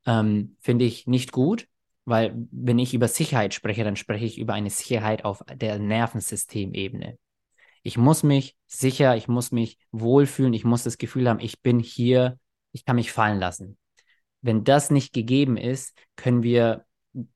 [0.06, 1.68] Ähm, Finde ich nicht gut,
[2.06, 7.18] weil wenn ich über Sicherheit spreche, dann spreche ich über eine Sicherheit auf der Nervensystemebene.
[7.84, 11.80] Ich muss mich sicher, ich muss mich wohlfühlen, ich muss das Gefühl haben, ich bin
[11.80, 12.38] hier
[12.74, 13.78] ich kann mich fallen lassen.
[14.42, 16.86] Wenn das nicht gegeben ist, können wir,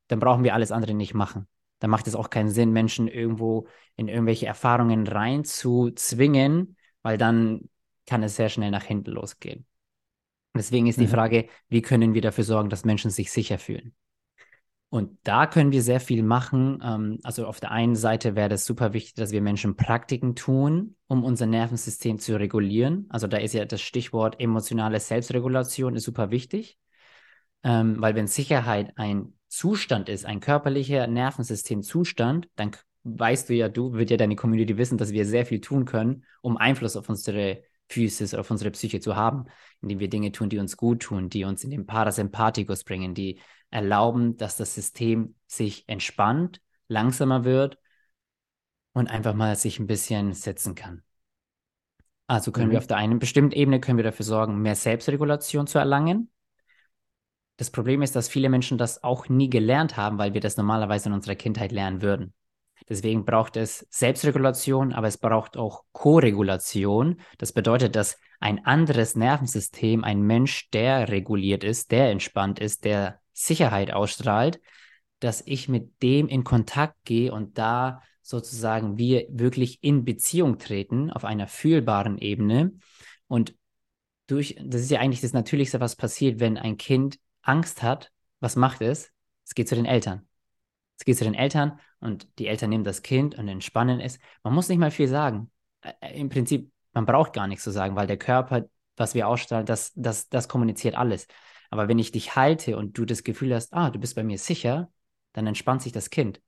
[0.08, 1.48] dann brauchen wir alles andere nicht machen.
[1.80, 7.70] Dann macht es auch keinen Sinn, Menschen irgendwo in irgendwelche Erfahrungen reinzuzwingen, weil dann
[8.06, 9.66] kann es sehr schnell nach hinten losgehen.
[10.56, 11.04] Deswegen ist mhm.
[11.04, 13.94] die Frage, wie können wir dafür sorgen, dass Menschen sich sicher fühlen?
[14.90, 16.82] Und da können wir sehr viel machen.
[16.82, 20.96] Ähm, also auf der einen Seite wäre das super wichtig, dass wir Menschen Praktiken tun,
[21.08, 23.06] um unser Nervensystem zu regulieren.
[23.10, 26.80] Also da ist ja das Stichwort emotionale Selbstregulation ist super wichtig,
[27.64, 32.72] ähm, weil wenn Sicherheit ein Zustand ist, ein körperlicher Nervensystemzustand, dann
[33.04, 36.26] weißt du ja, du wird ja deine Community wissen, dass wir sehr viel tun können,
[36.42, 39.46] um Einfluss auf unsere Physis, auf unsere Psyche zu haben,
[39.82, 43.40] indem wir Dinge tun, die uns gut tun, die uns in den Parasympathikus bringen, die
[43.70, 47.78] erlauben, dass das System sich entspannt, langsamer wird
[48.94, 51.04] und einfach mal sich ein bisschen setzen kann.
[52.28, 52.72] Also können mhm.
[52.72, 56.30] wir auf der einen bestimmten Ebene können wir dafür sorgen, mehr Selbstregulation zu erlangen.
[57.58, 61.10] Das Problem ist, dass viele Menschen das auch nie gelernt haben, weil wir das normalerweise
[61.10, 62.34] in unserer Kindheit lernen würden.
[62.88, 67.20] Deswegen braucht es Selbstregulation, aber es braucht auch Koregulation.
[67.38, 73.20] Das bedeutet, dass ein anderes Nervensystem, ein Mensch, der reguliert ist, der entspannt ist, der
[73.34, 74.62] Sicherheit ausstrahlt,
[75.20, 81.12] dass ich mit dem in Kontakt gehe und da sozusagen wir wirklich in Beziehung treten
[81.12, 82.74] auf einer fühlbaren Ebene.
[83.28, 83.56] Und
[84.28, 88.12] durch, das ist ja eigentlich das Natürlichste, was passiert, wenn ein Kind Angst hat.
[88.40, 89.12] Was macht es?
[89.46, 90.28] Es geht zu den Eltern.
[91.00, 94.20] Es geht zu den Eltern und die Eltern nehmen das Kind und entspannen es.
[94.44, 95.52] Man muss nicht mal viel sagen.
[96.14, 99.94] Im Prinzip, man braucht gar nichts zu sagen, weil der Körper, was wir ausstrahlen, das,
[99.96, 101.28] das, das kommuniziert alles.
[101.70, 104.38] Aber wenn ich dich halte und du das Gefühl hast, ah, du bist bei mir
[104.38, 104.92] sicher,
[105.34, 106.42] dann entspannt sich das Kind.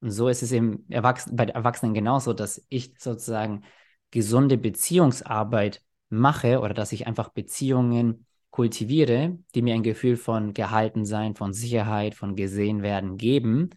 [0.00, 3.64] Und so ist es im Erwachsenen, bei Erwachsenen genauso, dass ich sozusagen
[4.10, 11.34] gesunde Beziehungsarbeit mache oder dass ich einfach Beziehungen kultiviere, die mir ein Gefühl von Gehaltensein,
[11.34, 13.70] von Sicherheit, von gesehen werden geben.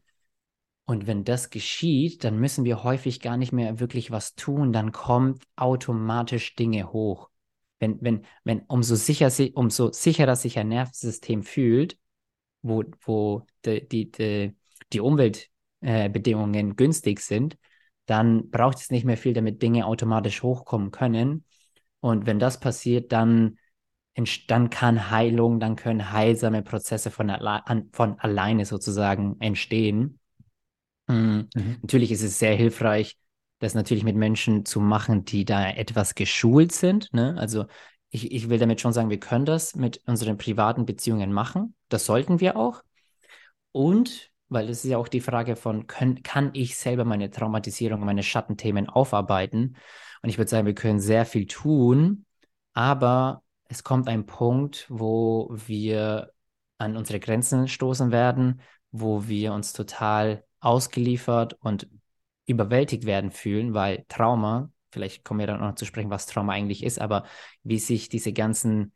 [0.86, 4.92] Und wenn das geschieht, dann müssen wir häufig gar nicht mehr wirklich was tun, dann
[4.92, 7.32] kommt automatisch Dinge hoch
[7.82, 11.98] wenn, wenn, wenn umso, sicher, umso sicherer sich ein Nervensystem fühlt,
[12.62, 14.56] wo, wo die, die, die,
[14.94, 17.58] die Umweltbedingungen äh, günstig sind,
[18.06, 21.46] dann braucht es nicht mehr viel, damit Dinge automatisch hochkommen können.
[22.00, 23.58] Und wenn das passiert, dann,
[24.48, 30.20] dann kann Heilung, dann können heilsame Prozesse von, alle von alleine sozusagen entstehen.
[31.08, 31.50] Mhm.
[31.56, 31.78] Mhm.
[31.82, 33.18] Natürlich ist es sehr hilfreich,
[33.60, 37.14] das natürlich mit Menschen zu machen, die da etwas geschult sind.
[37.14, 37.36] Ne?
[37.38, 37.66] Also
[38.10, 41.76] ich, ich will damit schon sagen, wir können das mit unseren privaten Beziehungen machen.
[41.90, 42.84] Das sollten wir auch.
[43.72, 48.02] Und, weil es ist ja auch die Frage von, können, kann ich selber meine Traumatisierung,
[48.02, 49.78] meine Schattenthemen aufarbeiten?
[50.22, 52.26] Und ich würde sagen, wir können sehr viel tun,
[52.74, 56.34] aber es kommt ein Punkt, wo wir
[56.78, 58.60] an unsere Grenzen stoßen werden,
[58.92, 61.88] wo wir uns total ausgeliefert und
[62.46, 66.84] überwältigt werden fühlen, weil Trauma, vielleicht kommen wir dann noch zu sprechen, was Trauma eigentlich
[66.84, 67.24] ist, aber
[67.64, 68.92] wie sich diese ganzen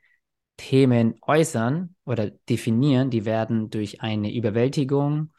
[0.57, 5.31] Themen äußern oder definieren, die werden durch eine Überwältigung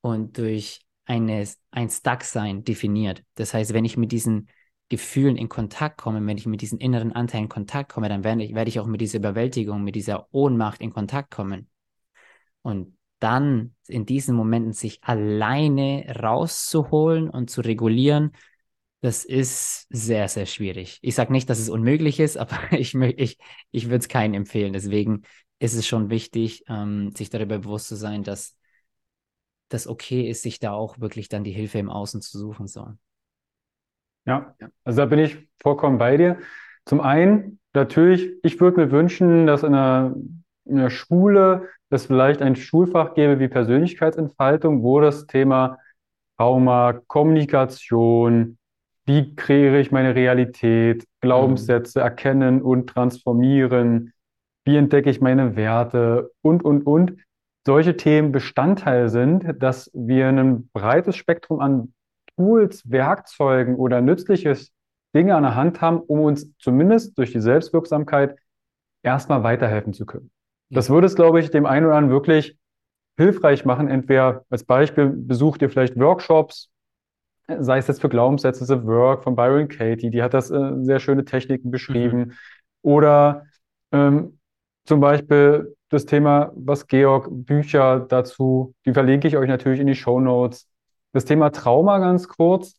[0.00, 3.22] und durch eine, ein Stucksein definiert.
[3.34, 4.48] Das heißt, wenn ich mit diesen
[4.88, 8.42] Gefühlen in Kontakt komme, wenn ich mit diesen inneren Anteilen in Kontakt komme, dann werde
[8.42, 11.68] ich, werde ich auch mit dieser Überwältigung, mit dieser Ohnmacht in Kontakt kommen.
[12.62, 18.32] Und dann in diesen Momenten sich alleine rauszuholen und zu regulieren,
[19.00, 20.98] das ist sehr, sehr schwierig.
[21.02, 23.38] Ich sage nicht, dass es unmöglich ist, aber ich, ich,
[23.70, 24.72] ich würde es keinen empfehlen.
[24.72, 25.22] Deswegen
[25.58, 28.56] ist es schon wichtig, ähm, sich darüber bewusst zu sein, dass
[29.68, 32.66] das okay ist, sich da auch wirklich dann die Hilfe im Außen zu suchen.
[32.66, 32.86] So.
[34.28, 36.36] Ja, also da bin ich vollkommen bei dir.
[36.84, 40.14] Zum einen, natürlich, ich würde mir wünschen, dass in der,
[40.66, 45.78] in der Schule es vielleicht ein Schulfach gäbe wie Persönlichkeitsentfaltung, wo das Thema
[46.36, 48.58] Trauma, Kommunikation,
[49.06, 54.12] wie kreiere ich meine Realität, Glaubenssätze erkennen und transformieren,
[54.66, 57.16] wie entdecke ich meine Werte und, und, und,
[57.66, 61.94] solche Themen Bestandteil sind, dass wir ein breites Spektrum an
[62.38, 64.72] Tools, Werkzeugen oder nützliches
[65.14, 68.36] Dinge an der Hand haben, um uns zumindest durch die Selbstwirksamkeit
[69.02, 70.30] erstmal weiterhelfen zu können.
[70.70, 72.56] Das würde es, glaube ich, dem einen oder anderen wirklich
[73.16, 73.88] hilfreich machen.
[73.88, 76.70] Entweder als Beispiel besucht ihr vielleicht Workshops,
[77.48, 81.00] sei es jetzt für Glaubenssätze, The Work von Byron Katie, die hat das äh, sehr
[81.00, 82.18] schöne Techniken beschrieben.
[82.18, 82.32] Mhm.
[82.82, 83.46] Oder
[83.90, 84.38] ähm,
[84.84, 89.94] zum Beispiel das Thema, was Georg, Bücher dazu, die verlinke ich euch natürlich in die
[89.94, 90.68] Show Notes.
[91.12, 92.78] Das Thema Trauma ganz kurz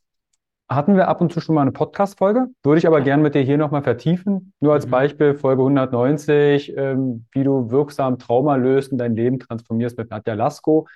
[0.70, 3.42] hatten wir ab und zu schon mal eine Podcast-Folge, würde ich aber gerne mit dir
[3.42, 4.54] hier nochmal vertiefen.
[4.60, 4.92] Nur als mhm.
[4.92, 10.36] Beispiel Folge 190, ähm, wie du wirksam Trauma löst und dein Leben transformierst mit Nadja
[10.36, 10.88] Lasko.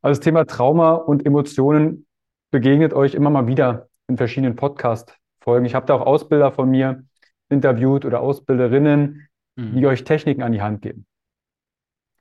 [0.00, 2.06] Also das Thema Trauma und Emotionen
[2.50, 5.66] begegnet euch immer mal wieder in verschiedenen Podcast-Folgen.
[5.66, 7.04] Ich habe da auch Ausbilder von mir
[7.50, 9.76] interviewt oder Ausbilderinnen, mhm.
[9.76, 11.04] die euch Techniken an die Hand geben.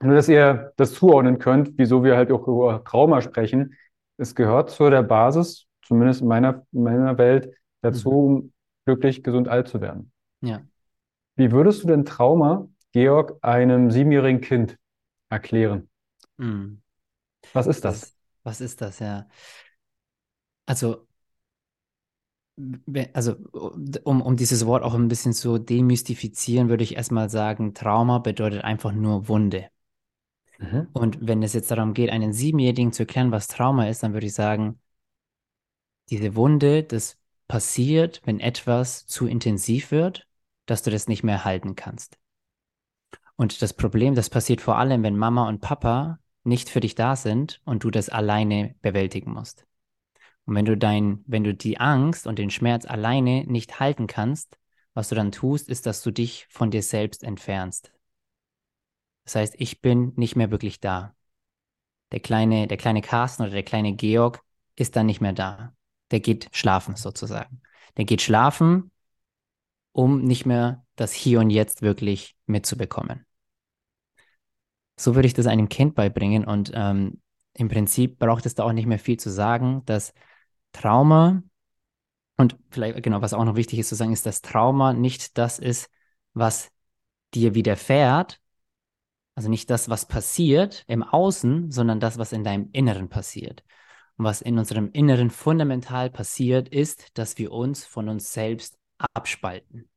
[0.03, 3.75] Nur, dass ihr das zuordnen könnt, wieso wir halt auch über Trauma sprechen.
[4.17, 8.15] Es gehört zu der Basis zumindest in meiner, in meiner Welt, dazu, mhm.
[8.15, 8.53] um
[8.85, 10.11] glücklich, gesund alt zu werden.
[10.41, 10.61] Ja.
[11.35, 14.77] Wie würdest du denn Trauma, Georg, einem siebenjährigen Kind
[15.29, 15.89] erklären?
[16.37, 16.81] Mhm.
[17.53, 18.01] Was ist das?
[18.01, 19.27] Was, was ist das, ja?
[20.65, 21.07] Also,
[23.13, 23.35] also
[24.03, 28.63] um, um dieses Wort auch ein bisschen zu demystifizieren, würde ich erstmal sagen, Trauma bedeutet
[28.63, 29.69] einfach nur Wunde.
[30.59, 30.87] Mhm.
[30.93, 34.27] Und wenn es jetzt darum geht, einen Siebenjährigen zu erklären, was Trauma ist, dann würde
[34.27, 34.79] ich sagen,
[36.09, 37.17] diese Wunde, das
[37.47, 40.27] passiert, wenn etwas zu intensiv wird,
[40.65, 42.17] dass du das nicht mehr halten kannst.
[43.35, 47.15] Und das Problem, das passiert vor allem, wenn Mama und Papa nicht für dich da
[47.15, 49.65] sind und du das alleine bewältigen musst.
[50.45, 54.57] Und wenn du dein, wenn du die Angst und den Schmerz alleine nicht halten kannst,
[54.93, 57.91] was du dann tust, ist, dass du dich von dir selbst entfernst.
[59.27, 61.15] Das heißt, ich bin nicht mehr wirklich da.
[62.11, 64.41] Der kleine, der kleine Carsten oder der kleine Georg
[64.75, 65.73] ist dann nicht mehr da
[66.11, 67.61] der geht schlafen sozusagen.
[67.97, 68.91] Der geht schlafen,
[69.91, 73.25] um nicht mehr das Hier und Jetzt wirklich mitzubekommen.
[74.97, 77.21] So würde ich das einem Kind beibringen und ähm,
[77.53, 80.13] im Prinzip braucht es da auch nicht mehr viel zu sagen, dass
[80.71, 81.43] Trauma
[82.35, 85.57] und vielleicht genau, was auch noch wichtig ist zu sagen, ist, dass Trauma nicht das
[85.59, 85.89] ist,
[86.33, 86.71] was
[87.33, 88.39] dir widerfährt,
[89.37, 93.63] also nicht das, was passiert im Außen, sondern das, was in deinem Inneren passiert.
[94.17, 98.79] Und was in unserem Inneren fundamental passiert, ist, dass wir uns von uns selbst
[99.13, 99.87] abspalten.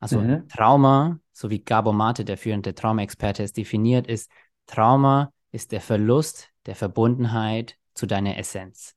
[0.00, 0.46] Also mhm.
[0.48, 4.30] Trauma, so wie Gabo Mate, der führende Traumaexperte, es definiert, ist,
[4.66, 8.94] Trauma ist der Verlust der Verbundenheit zu deiner Essenz.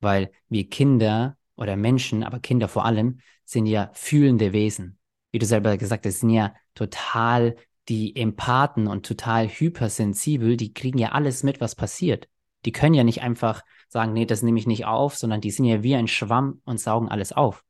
[0.00, 4.98] Weil wir Kinder oder Menschen, aber Kinder vor allem, sind ja fühlende Wesen.
[5.30, 7.56] Wie du selber gesagt hast, sind ja total
[7.88, 12.28] die Empathen und total hypersensibel, die kriegen ja alles mit, was passiert.
[12.64, 15.64] Die können ja nicht einfach sagen, nee, das nehme ich nicht auf, sondern die sind
[15.64, 17.64] ja wie ein Schwamm und saugen alles auf.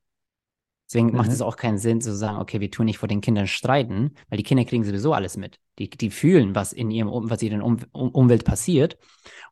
[0.92, 1.16] Deswegen mhm.
[1.16, 4.14] macht es auch keinen Sinn zu sagen, okay, wir tun nicht vor den Kindern streiten,
[4.28, 5.58] weil die Kinder kriegen sowieso alles mit.
[5.78, 8.98] Die, die fühlen, was in ihrem, was in ihrer um um Umwelt passiert.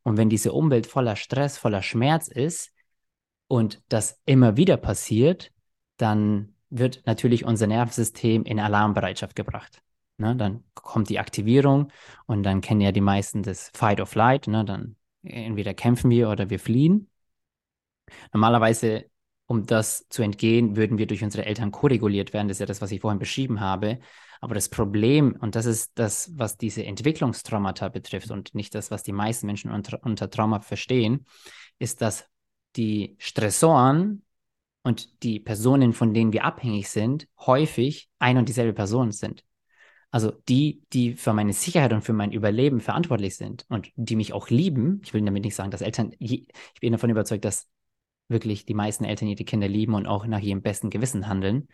[0.02, 2.72] Und wenn diese Umwelt voller Stress, voller Schmerz ist
[3.48, 5.50] und das immer wieder passiert,
[5.96, 9.82] dann wird natürlich unser Nervensystem in Alarmbereitschaft gebracht.
[10.21, 11.91] Ne, dann kommt die Aktivierung
[12.27, 14.47] und dann kennen ja die meisten das Fight or Flight.
[14.49, 17.09] Ne, dann entweder kämpfen wir oder wir fliehen.
[18.33, 19.07] Normalerweise,
[19.47, 22.49] um das zu entgehen, würden wir durch unsere Eltern koreguliert werden.
[22.49, 23.99] Das ist ja das, was ich vorhin beschrieben habe.
[24.43, 29.03] Aber das Problem, und das ist das, was diese Entwicklungstraumata betrifft und nicht das, was
[29.03, 31.27] die meisten Menschen unter, unter Trauma verstehen,
[31.79, 32.27] ist, dass
[32.77, 34.23] die Stressoren
[34.83, 39.45] und die Personen, von denen wir abhängig sind, häufig ein und dieselbe Person sind.
[40.11, 44.32] Also die, die für meine Sicherheit und für mein Überleben verantwortlich sind und die mich
[44.32, 45.00] auch lieben.
[45.04, 46.48] Ich will damit nicht sagen, dass Eltern, ich
[46.80, 47.68] bin davon überzeugt, dass
[48.28, 51.68] wirklich die meisten Eltern ihre Kinder lieben und auch nach ihrem besten Gewissen handeln,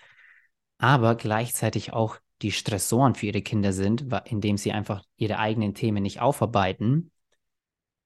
[0.78, 6.02] aber gleichzeitig auch die Stressoren für ihre Kinder sind, indem sie einfach ihre eigenen Themen
[6.02, 7.10] nicht aufarbeiten,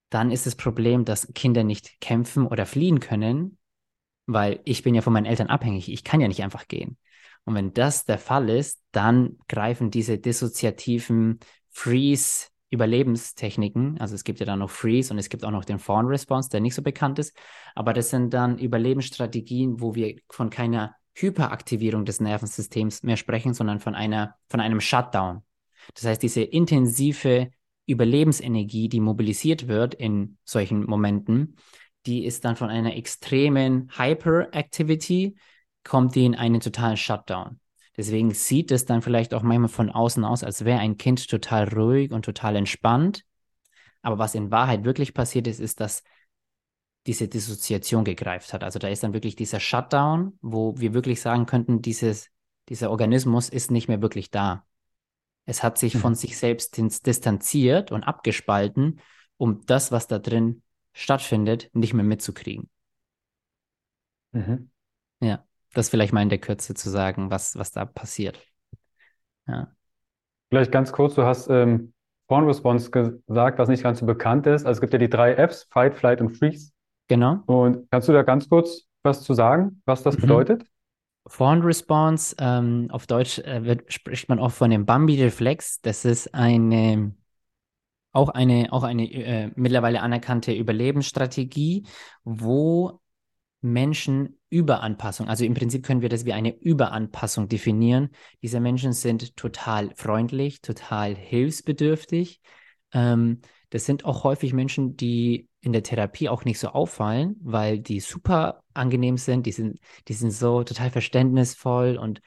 [0.09, 3.59] dann ist das Problem, dass Kinder nicht kämpfen oder fliehen können,
[4.27, 5.91] weil ich bin ja von meinen Eltern abhängig.
[5.91, 6.97] Ich kann ja nicht einfach gehen.
[7.45, 14.39] Und wenn das der Fall ist, dann greifen diese dissoziativen Freeze Überlebenstechniken, also es gibt
[14.39, 16.83] ja dann noch Freeze und es gibt auch noch den Fawn Response, der nicht so
[16.83, 17.37] bekannt ist,
[17.75, 23.81] aber das sind dann Überlebensstrategien, wo wir von keiner Hyperaktivierung des Nervensystems mehr sprechen, sondern
[23.81, 25.43] von einer von einem Shutdown.
[25.95, 27.51] Das heißt, diese intensive
[27.87, 31.57] Überlebensenergie, die mobilisiert wird in solchen Momenten,
[32.07, 35.37] die ist dann von einer extremen Hyperactivity
[35.85, 37.61] kommt die in einen totalen Shutdown.
[37.97, 41.69] Deswegen sieht es dann vielleicht auch manchmal von außen aus, als wäre ein Kind total
[41.69, 43.25] ruhig und total entspannt.
[44.03, 46.03] Aber was in Wahrheit wirklich passiert ist, ist, dass
[47.07, 48.63] diese Dissoziation gegreift hat.
[48.63, 52.31] Also da ist dann wirklich dieser Shutdown, wo wir wirklich sagen könnten, dieses,
[52.69, 54.65] dieser Organismus ist nicht mehr wirklich da.
[55.45, 55.99] Es hat sich mhm.
[55.99, 59.01] von sich selbst distanziert und abgespalten,
[59.37, 60.63] um das, was da drin
[60.93, 62.71] stattfindet, nicht mehr mitzukriegen.
[64.33, 64.71] Mhm.
[65.21, 65.45] Ja
[65.75, 68.41] das vielleicht mal in der Kürze zu sagen, was, was da passiert.
[69.47, 69.69] Ja.
[70.49, 71.93] Vielleicht ganz kurz, du hast ähm,
[72.29, 74.67] Porn Response gesagt, was nicht ganz so bekannt ist.
[74.67, 76.73] Also es gibt ja die drei Fs, Fight, Flight und Freeze.
[77.09, 77.43] Genau.
[77.47, 80.23] Und kannst du da ganz kurz was zu sagen, was das mhm.
[80.23, 80.65] bedeutet?
[81.27, 85.81] Fawn Response, ähm, auf Deutsch äh, wird, spricht man auch von dem Bambi-Reflex.
[85.81, 87.15] Das ist eine,
[88.13, 91.87] auch eine, auch eine äh, mittlerweile anerkannte Überlebensstrategie,
[92.25, 93.00] wo
[93.61, 95.29] Menschen Überanpassung.
[95.29, 98.11] Also im Prinzip können wir das wie eine Überanpassung definieren.
[98.43, 102.41] Diese Menschen sind total freundlich, total hilfsbedürftig.
[102.93, 103.41] Ähm,
[103.71, 108.01] das sind auch häufig Menschen, die in der Therapie auch nicht so auffallen, weil die
[108.01, 109.47] super angenehm sind.
[109.47, 112.21] Die sind, die sind so total verständnisvoll und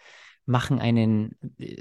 [0.46, 1.36] machen einen,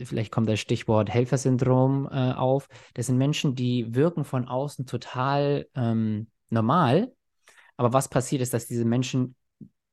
[0.05, 2.69] vielleicht kommt das Stichwort Helfersyndrom äh, auf.
[2.95, 7.13] Das sind Menschen, die wirken von außen total ähm, normal.
[7.77, 9.35] Aber was passiert ist, dass diese Menschen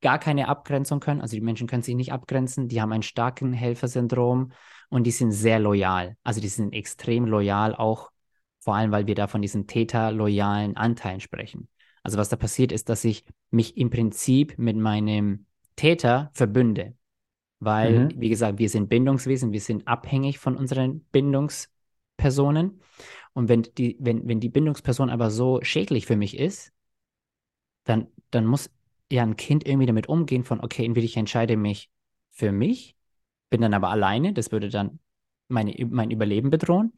[0.01, 1.21] gar keine Abgrenzung können.
[1.21, 4.51] Also die Menschen können sich nicht abgrenzen, die haben ein starken Helfersyndrom
[4.89, 6.15] und die sind sehr loyal.
[6.23, 8.11] Also die sind extrem loyal, auch
[8.59, 11.67] vor allem, weil wir da von diesen täterloyalen Anteilen sprechen.
[12.03, 15.45] Also was da passiert ist, dass ich mich im Prinzip mit meinem
[15.75, 16.95] Täter verbünde.
[17.59, 18.21] Weil, mhm.
[18.21, 22.81] wie gesagt, wir sind Bindungswesen, wir sind abhängig von unseren Bindungspersonen.
[23.33, 26.71] Und wenn die, wenn, wenn die Bindungsperson aber so schädlich für mich ist,
[27.83, 28.69] dann, dann muss
[29.11, 31.89] ja ein Kind irgendwie damit umgehen von, okay, entweder ich entscheide mich
[32.31, 32.95] für mich,
[33.49, 34.99] bin dann aber alleine, das würde dann
[35.47, 36.93] meine, mein Überleben bedrohen,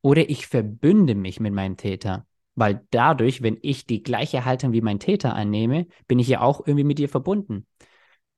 [0.00, 2.26] oder ich verbünde mich mit meinem Täter.
[2.54, 6.60] Weil dadurch, wenn ich die gleiche Haltung wie mein Täter annehme, bin ich ja auch
[6.66, 7.66] irgendwie mit dir verbunden.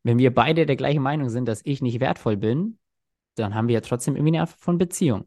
[0.05, 2.79] Wenn wir beide der gleichen Meinung sind, dass ich nicht wertvoll bin,
[3.35, 5.25] dann haben wir ja trotzdem irgendwie eine Art von Beziehung.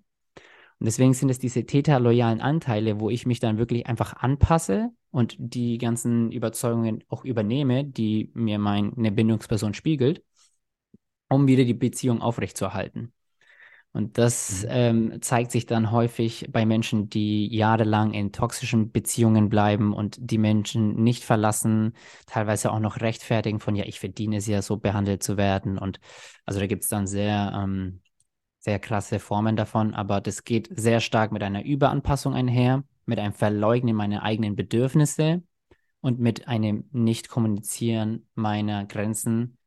[0.79, 5.35] Und deswegen sind es diese täterloyalen Anteile, wo ich mich dann wirklich einfach anpasse und
[5.39, 10.23] die ganzen Überzeugungen auch übernehme, die mir meine Bindungsperson spiegelt,
[11.29, 13.11] um wieder die Beziehung aufrechtzuerhalten.
[13.93, 14.69] Und das mhm.
[14.69, 20.37] ähm, zeigt sich dann häufig bei Menschen, die jahrelang in toxischen Beziehungen bleiben und die
[20.37, 21.93] Menschen nicht verlassen,
[22.27, 25.79] teilweise auch noch rechtfertigen von, ja, ich verdiene es ja so behandelt zu werden.
[25.79, 25.99] Und
[26.45, 28.01] also da gibt es dann sehr, ähm,
[28.67, 33.31] sehr krasse Formen davon, aber das geht sehr stark mit einer Überanpassung einher mit einem
[33.31, 35.41] Verleugnen meiner eigenen Bedürfnisse
[36.01, 39.57] und mit einem Nicht-Kommunizieren meiner Grenzen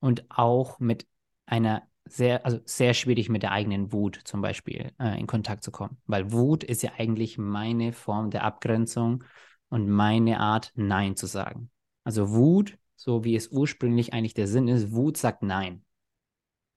[0.00, 1.06] und auch mit
[1.44, 5.70] einer sehr, also sehr schwierig mit der eigenen Wut zum Beispiel äh, in Kontakt zu
[5.70, 5.98] kommen.
[6.06, 9.24] Weil Wut ist ja eigentlich meine Form der Abgrenzung
[9.68, 11.70] und meine Art, Nein zu sagen.
[12.04, 15.84] Also Wut, so wie es ursprünglich eigentlich der Sinn ist, Wut sagt Nein.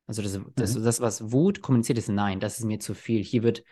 [0.10, 0.84] Also das, das, mhm.
[0.84, 3.24] das, was Wut kommuniziert, ist Nein, das ist mir zu viel.
[3.24, 3.64] Hier wird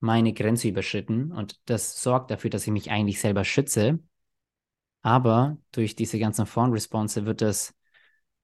[0.00, 3.98] meine Grenze überschritten und das sorgt dafür, dass ich mich eigentlich selber schütze.
[5.02, 7.74] Aber durch diese ganzen Fawn-Response wird das,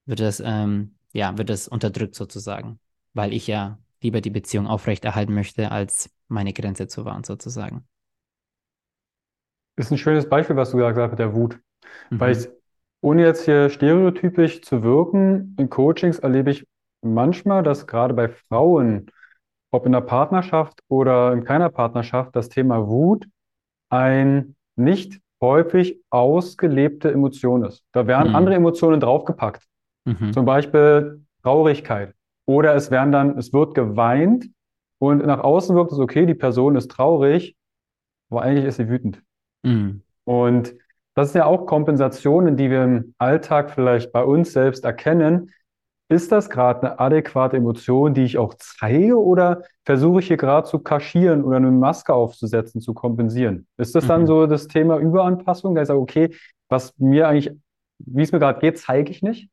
[0.05, 2.79] wird das, ähm, ja, wird das unterdrückt sozusagen,
[3.15, 7.87] weil ich ja lieber die Beziehung aufrechterhalten möchte, als meine Grenze zu wahren sozusagen.
[9.77, 11.59] Ist ein schönes Beispiel, was du gesagt hast mit der Wut.
[12.11, 12.19] Mhm.
[12.19, 12.47] Weil ich,
[13.01, 16.67] ohne jetzt hier stereotypisch zu wirken, in Coachings erlebe ich
[17.01, 19.07] manchmal, dass gerade bei Frauen,
[19.71, 23.25] ob in der Partnerschaft oder in keiner Partnerschaft, das Thema Wut
[23.89, 27.83] ein nicht häufig ausgelebte Emotion ist.
[27.91, 28.35] Da werden mhm.
[28.35, 29.63] andere Emotionen draufgepackt.
[30.05, 30.33] Mhm.
[30.33, 32.13] Zum Beispiel Traurigkeit.
[32.45, 34.49] Oder es werden dann, es wird geweint
[34.99, 37.55] und nach außen wirkt es okay, die Person ist traurig,
[38.29, 39.21] aber eigentlich ist sie wütend.
[39.63, 40.03] Mhm.
[40.25, 40.75] Und
[41.15, 45.51] das ist ja auch Kompensationen, die wir im Alltag vielleicht bei uns selbst erkennen.
[46.11, 50.67] Ist das gerade eine adäquate Emotion, die ich auch zeige, oder versuche ich hier gerade
[50.67, 53.65] zu kaschieren oder eine Maske aufzusetzen, zu kompensieren?
[53.77, 54.27] Ist das dann mhm.
[54.27, 55.73] so das Thema Überanpassung?
[55.73, 56.35] Da ich sage, okay,
[56.67, 57.55] was mir eigentlich,
[57.99, 59.47] wie es mir gerade geht, zeige ich nicht?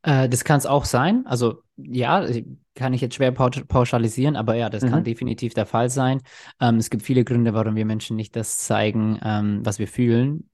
[0.00, 1.26] Äh, das kann es auch sein.
[1.26, 2.26] Also ja,
[2.74, 4.88] kann ich jetzt schwer pauschalisieren, aber ja, das mhm.
[4.88, 6.22] kann definitiv der Fall sein.
[6.58, 10.48] Ähm, es gibt viele Gründe, warum wir Menschen nicht das zeigen, ähm, was wir fühlen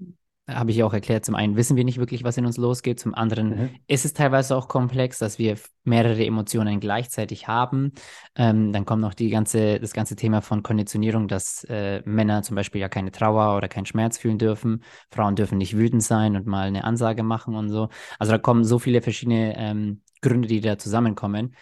[0.48, 3.14] habe ich auch erklärt, zum einen wissen wir nicht wirklich, was in uns losgeht, zum
[3.14, 3.70] anderen mhm.
[3.86, 7.92] ist es teilweise auch komplex, dass wir mehrere Emotionen gleichzeitig haben.
[8.34, 12.56] Ähm, dann kommt noch die ganze, das ganze Thema von Konditionierung, dass äh, Männer zum
[12.56, 14.82] Beispiel ja keine Trauer oder keinen Schmerz fühlen dürfen.
[15.12, 17.88] Frauen dürfen nicht wütend sein und mal eine Ansage machen und so.
[18.18, 21.54] Also da kommen so viele verschiedene ähm, Gründe, die da zusammenkommen.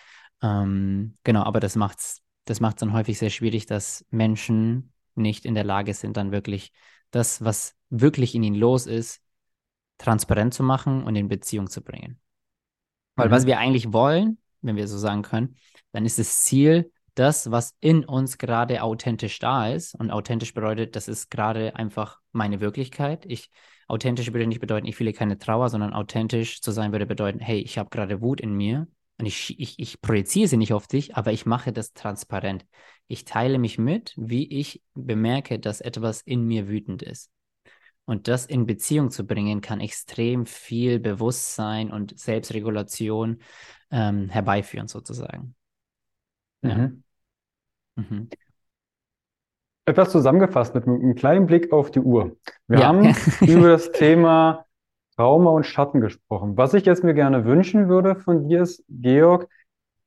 [0.43, 5.45] Ähm, genau, aber das macht's, das macht es dann häufig sehr schwierig, dass Menschen nicht
[5.45, 6.73] in der Lage sind, dann wirklich
[7.11, 9.21] das, was wirklich in ihnen los ist,
[9.99, 12.19] transparent zu machen und in Beziehung zu bringen.
[13.17, 13.33] Weil mhm.
[13.33, 15.57] was wir eigentlich wollen, wenn wir so sagen können,
[15.93, 19.95] dann ist das Ziel, das, was in uns gerade authentisch da ist.
[19.95, 23.27] Und authentisch bedeutet, das ist gerade einfach meine Wirklichkeit.
[23.27, 23.51] Ich
[23.89, 27.59] authentisch würde nicht bedeuten, ich fühle keine Trauer, sondern authentisch zu sein würde bedeuten, hey,
[27.59, 28.87] ich habe gerade Wut in mir
[29.19, 32.65] und ich, ich, ich projiziere sie nicht auf dich, aber ich mache das transparent.
[33.09, 37.31] Ich teile mich mit, wie ich bemerke, dass etwas in mir wütend ist.
[38.11, 43.39] Und das in Beziehung zu bringen, kann extrem viel Bewusstsein und Selbstregulation
[43.93, 45.55] ähm, herbeiführen, sozusagen.
[46.63, 46.75] Ja.
[46.75, 47.05] Mhm.
[47.95, 48.29] Mhm.
[49.85, 52.37] Etwas zusammengefasst mit einem kleinen Blick auf die Uhr.
[52.67, 52.89] Wir ja.
[52.89, 54.67] haben über das Thema
[55.15, 56.57] Trauma und Schatten gesprochen.
[56.57, 59.49] Was ich jetzt mir gerne wünschen würde von dir ist, Georg,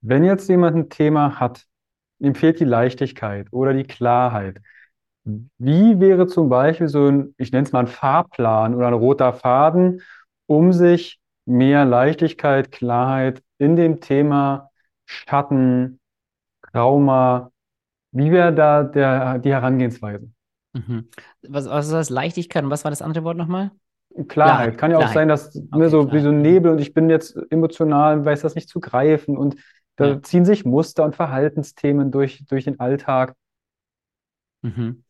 [0.01, 1.67] wenn jetzt jemand ein Thema hat,
[2.19, 4.59] ihm fehlt die Leichtigkeit oder die Klarheit,
[5.23, 9.33] wie wäre zum Beispiel so ein, ich nenne es mal ein Fahrplan oder ein roter
[9.33, 10.01] Faden,
[10.47, 14.69] um sich mehr Leichtigkeit, Klarheit in dem Thema
[15.05, 15.99] Schatten,
[16.71, 17.51] Trauma,
[18.11, 20.29] wie wäre da der, die Herangehensweise?
[20.73, 21.07] Mhm.
[21.47, 22.09] Was, was ist das?
[22.09, 23.71] Leichtigkeit und was war das andere Wort nochmal?
[24.27, 24.77] Klarheit.
[24.77, 27.09] Kann ja auch sein, dass okay, ne, so wie so ein Nebel und ich bin
[27.09, 29.55] jetzt emotional, weiß das nicht zu greifen und
[29.95, 30.21] da ja.
[30.21, 33.35] ziehen sich Muster und Verhaltensthemen durch, durch den Alltag.
[34.63, 35.03] Mhm.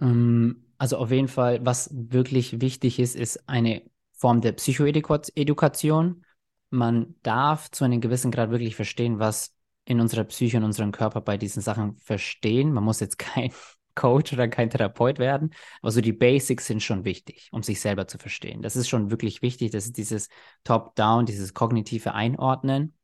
[0.00, 3.82] Ähm, also auf jeden Fall, was wirklich wichtig ist, ist eine
[4.12, 6.24] Form der Psychoedukation.
[6.70, 11.20] Man darf zu einem gewissen Grad wirklich verstehen, was in unserer Psyche und unserem Körper
[11.20, 12.72] bei diesen Sachen verstehen.
[12.72, 13.52] Man muss jetzt kein
[13.94, 18.08] Coach oder kein Therapeut werden, aber so die Basics sind schon wichtig, um sich selber
[18.08, 18.62] zu verstehen.
[18.62, 20.28] Das ist schon wirklich wichtig, das ist dieses
[20.64, 22.94] Top-Down, dieses kognitive Einordnen.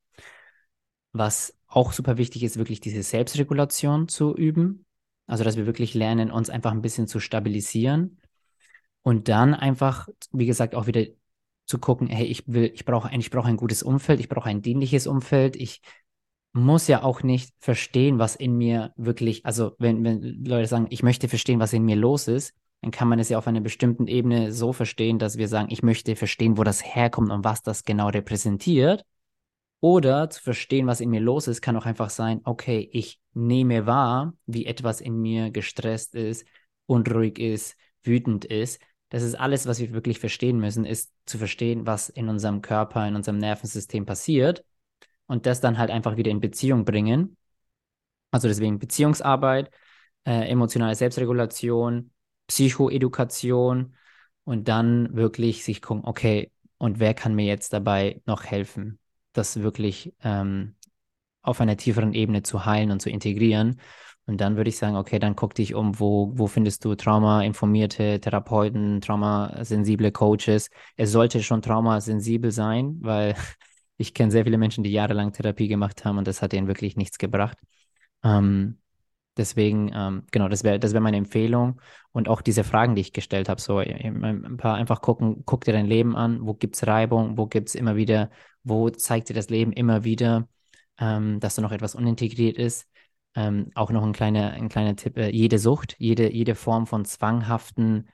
[1.13, 4.87] Was auch super wichtig ist, wirklich diese Selbstregulation zu üben.
[5.29, 8.19] Also, dass wir wirklich lernen, uns einfach ein bisschen zu stabilisieren
[9.03, 11.07] und dann einfach, wie gesagt, auch wieder
[11.67, 14.49] zu gucken, hey, ich will, ich brauche ein, ich brauche ein gutes Umfeld, ich brauche
[14.49, 15.83] ein dienliches Umfeld, ich
[16.53, 21.03] muss ja auch nicht verstehen, was in mir wirklich, also wenn, wenn Leute sagen, ich
[21.03, 24.07] möchte verstehen, was in mir los ist, dann kann man es ja auf einer bestimmten
[24.07, 27.85] Ebene so verstehen, dass wir sagen, ich möchte verstehen, wo das herkommt und was das
[27.85, 29.05] genau repräsentiert.
[29.81, 33.87] Oder zu verstehen, was in mir los ist, kann auch einfach sein, okay, ich nehme
[33.87, 36.45] wahr, wie etwas in mir gestresst ist,
[36.87, 38.81] unruhig ist, wütend ist.
[39.11, 43.07] Das ist alles, was wir wirklich verstehen müssen, ist zu verstehen, was in unserem Körper,
[43.07, 44.65] in unserem Nervensystem passiert
[45.27, 47.37] und das dann halt einfach wieder in Beziehung bringen.
[48.31, 49.71] Also deswegen Beziehungsarbeit,
[50.25, 52.13] äh, emotionale Selbstregulation,
[52.49, 53.97] Psychoedukation
[54.45, 58.99] und dann wirklich sich gucken, okay, und wer kann mir jetzt dabei noch helfen?
[59.39, 60.75] Das wirklich ähm,
[61.43, 63.81] auf einer tieferen Ebene zu heilen und zu integrieren.
[64.27, 68.21] Und dann würde ich sagen, okay, dann guck dich um, wo, wo findest du traumainformierte
[68.21, 70.69] Therapeuten, traumasensible Coaches.
[70.97, 73.35] Es sollte schon traumasensibel sein, weil
[73.97, 76.97] ich kenne sehr viele Menschen, die jahrelang Therapie gemacht haben und das hat ihnen wirklich
[76.97, 77.57] nichts gebracht.
[78.23, 78.79] Ähm,
[79.39, 81.81] deswegen, ähm, genau, das wäre das wär meine Empfehlung.
[82.13, 85.73] Und auch diese Fragen, die ich gestellt habe, so ein paar einfach gucken, guck dir
[85.73, 88.31] dein Leben an, wo gibt es Reibung, wo gibt es immer wieder,
[88.65, 90.49] wo zeigt dir das Leben immer wieder,
[90.99, 92.89] ähm, dass da noch etwas unintegriert ist?
[93.35, 97.05] Ähm, auch noch ein kleiner, ein kleiner Tipp, äh, jede Sucht, jede, jede Form von
[97.05, 98.09] zwanghaften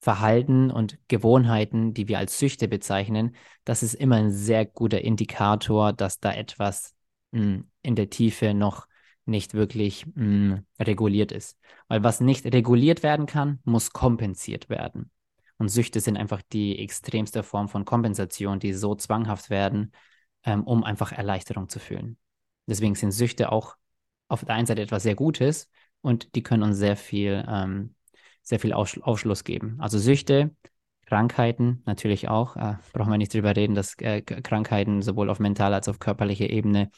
[0.00, 3.34] Verhalten und Gewohnheiten, die wir als Süchte bezeichnen,
[3.64, 6.94] das ist immer ein sehr guter Indikator, dass da etwas
[7.32, 8.87] mh, hm, in der Tiefe noch
[9.28, 11.58] nicht wirklich mh, hm, reguliert ist.
[11.88, 15.10] Weil was nicht reguliert werden kann, muss kompensiert werden.
[15.58, 19.92] Und Süchte sind einfach die extremste Form von Kompensation, die so zwanghaft werden,
[20.44, 22.16] ähm, um einfach Erleichterung zu fühlen.
[22.66, 23.76] Deswegen sind Süchte auch
[24.28, 25.68] auf der einen Seite etwas sehr Gutes
[26.00, 27.94] und die können uns sehr viel, ähm,
[28.42, 29.76] sehr viel Aufschluss geben.
[29.80, 30.54] Also Süchte,
[31.08, 32.56] Krankheiten natürlich auch.
[32.56, 35.98] Äh, brauchen wir nicht drüber reden, dass äh, Krankheiten sowohl auf mentaler als auch auf
[36.00, 36.90] körperlicher Ebene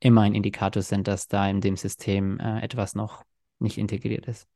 [0.00, 3.22] immer ein Indikator sind, dass da in dem System äh, etwas noch
[3.60, 4.48] nicht integriert ist.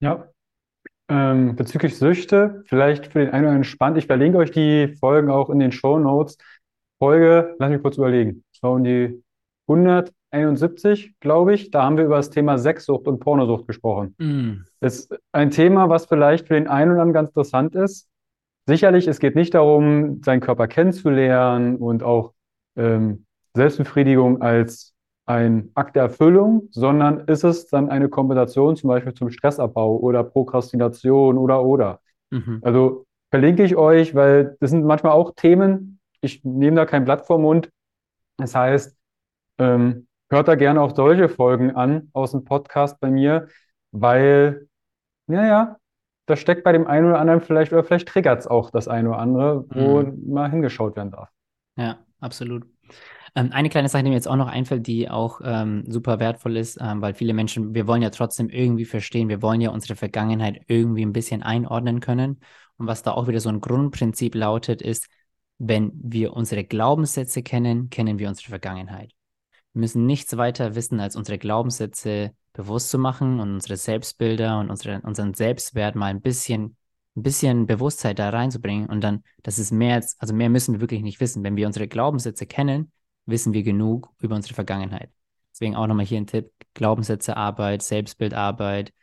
[0.00, 0.28] Ja.
[1.08, 3.98] Ähm, bezüglich Süchte, vielleicht für den einen oder anderen spannend.
[3.98, 6.36] Ich verlinke euch die Folgen auch in den Show Notes.
[6.98, 8.44] Folge, lass mich kurz überlegen.
[8.52, 9.22] Schauen die
[9.68, 11.70] 100 71, glaube ich.
[11.70, 14.14] Da haben wir über das Thema Sexsucht und Pornosucht gesprochen.
[14.18, 14.64] Mm.
[14.80, 18.08] Das ist ein Thema, was vielleicht für den einen oder anderen ganz interessant ist.
[18.66, 22.32] Sicherlich, es geht nicht darum, seinen Körper kennenzulernen und auch
[22.76, 24.92] ähm, Selbstbefriedigung als
[25.26, 30.22] ein Akt der Erfüllung, sondern ist es dann eine Kompensation zum Beispiel zum Stressabbau oder
[30.22, 32.00] Prokrastination oder oder.
[32.30, 32.60] Mhm.
[32.62, 35.98] Also verlinke ich euch, weil das sind manchmal auch Themen.
[36.20, 37.70] Ich nehme da kein Blatt vor Mund.
[38.36, 38.96] Das heißt,
[39.58, 43.48] ähm, hört da gerne auch solche Folgen an aus dem Podcast bei mir,
[43.92, 44.68] weil,
[45.26, 45.76] naja,
[46.26, 49.10] da steckt bei dem einen oder anderen vielleicht, oder vielleicht triggert es auch das eine
[49.10, 50.32] oder andere, wo mhm.
[50.32, 51.28] mal hingeschaut werden darf.
[51.76, 52.66] Ja, absolut.
[53.36, 56.56] Ähm, eine kleine Sache, die mir jetzt auch noch einfällt, die auch ähm, super wertvoll
[56.56, 59.94] ist, ähm, weil viele Menschen, wir wollen ja trotzdem irgendwie verstehen, wir wollen ja unsere
[59.94, 62.40] Vergangenheit irgendwie ein bisschen einordnen können.
[62.78, 65.08] Und was da auch wieder so ein Grundprinzip lautet, ist,
[65.58, 69.12] wenn wir unsere Glaubenssätze kennen, kennen wir unsere Vergangenheit.
[69.76, 74.70] Wir müssen nichts weiter wissen, als unsere Glaubenssätze bewusst zu machen und unsere Selbstbilder und
[74.70, 76.78] unsere, unseren Selbstwert mal ein bisschen,
[77.14, 78.88] ein bisschen Bewusstheit da reinzubringen.
[78.88, 81.44] Und dann, das ist mehr als, also mehr müssen wir wirklich nicht wissen.
[81.44, 82.90] Wenn wir unsere Glaubenssätze kennen,
[83.26, 85.10] wissen wir genug über unsere Vergangenheit.
[85.52, 88.94] Deswegen auch nochmal hier ein Tipp: Glaubenssätze, Arbeit, Selbstbildarbeit,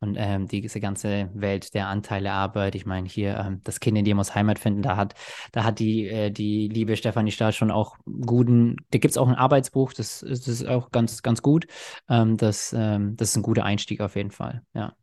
[0.00, 4.14] und ähm, diese ganze Welt der Anteilearbeit, ich meine, hier ähm, das Kind in dir
[4.14, 5.14] muss Heimat finden, da hat,
[5.52, 9.28] da hat die, äh, die liebe Stefanie Stahl schon auch guten, da gibt es auch
[9.28, 11.66] ein Arbeitsbuch, das, das ist auch ganz, ganz gut.
[12.08, 14.94] Ähm, das, ähm, das ist ein guter Einstieg auf jeden Fall, ja.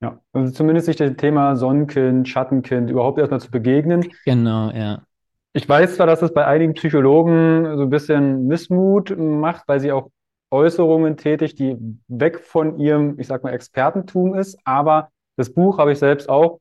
[0.00, 4.08] Ja, also zumindest sich dem Thema Sonnenkind, Schattenkind überhaupt erstmal zu begegnen.
[4.24, 5.06] Genau, ja.
[5.52, 9.92] Ich weiß zwar, dass es bei einigen Psychologen so ein bisschen Missmut macht, weil sie
[9.92, 10.10] auch
[10.52, 11.76] Äußerungen tätig, die
[12.08, 14.58] weg von ihrem, ich sag mal, Expertentum ist.
[14.64, 16.60] Aber das Buch habe ich selbst auch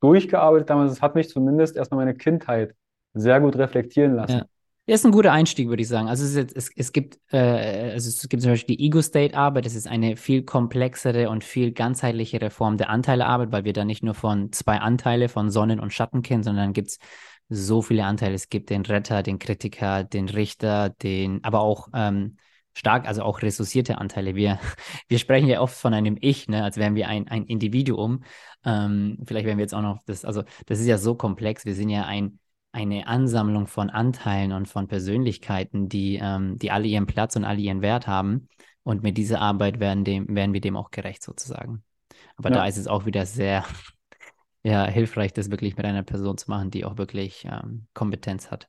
[0.00, 0.92] durchgearbeitet damals.
[0.92, 2.74] Es hat mich zumindest erstmal meine Kindheit
[3.12, 4.38] sehr gut reflektieren lassen.
[4.38, 4.44] Ja.
[4.86, 6.08] Ja, ist ein guter Einstieg, würde ich sagen.
[6.08, 9.88] Also es, es, es gibt, äh, also es gibt zum Beispiel die Ego-State-Arbeit, das ist
[9.88, 14.52] eine viel komplexere und viel ganzheitlichere Form der Anteilearbeit, weil wir da nicht nur von
[14.52, 16.98] zwei Anteile von Sonnen- und Schatten kennen, sondern gibt es
[17.48, 18.34] so viele Anteile.
[18.34, 22.36] Es gibt den Retter, den Kritiker, den Richter, den, aber auch ähm,
[22.74, 24.34] stark, also auch ressourcierte Anteile.
[24.34, 24.58] Wir,
[25.08, 28.24] wir sprechen ja oft von einem Ich, ne, als wären wir ein, ein Individuum.
[28.64, 31.64] Ähm, vielleicht werden wir jetzt auch noch das, also das ist ja so komplex.
[31.64, 32.38] Wir sind ja ein,
[32.72, 37.60] eine Ansammlung von Anteilen und von Persönlichkeiten, die, ähm, die alle ihren Platz und alle
[37.60, 38.48] ihren Wert haben.
[38.82, 41.82] Und mit dieser Arbeit werden, dem, werden wir dem auch gerecht sozusagen.
[42.36, 42.56] Aber ja.
[42.56, 43.64] da ist es auch wieder sehr
[44.62, 48.68] ja, hilfreich, das wirklich mit einer Person zu machen, die auch wirklich ähm, Kompetenz hat.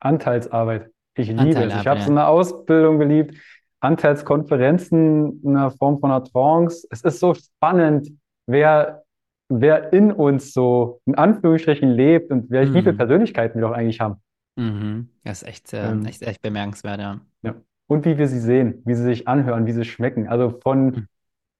[0.00, 0.93] Anteilsarbeit.
[1.16, 1.74] Ich liebe es.
[1.74, 3.36] Ich habe so eine Ausbildung geliebt.
[3.80, 6.86] Anteilskonferenzen in der Form von einer Trance.
[6.90, 8.08] Es ist so spannend,
[8.46, 9.04] wer,
[9.48, 12.54] wer in uns so in Anführungsstrichen lebt und mhm.
[12.54, 14.22] wie viele Persönlichkeiten wir doch eigentlich haben.
[14.56, 15.10] Mhm.
[15.22, 17.20] Das ist echt, äh, ähm, echt, echt bemerkenswert, ja.
[17.42, 17.54] ja.
[17.86, 20.28] Und wie wir sie sehen, wie sie sich anhören, wie sie schmecken.
[20.28, 21.06] Also von,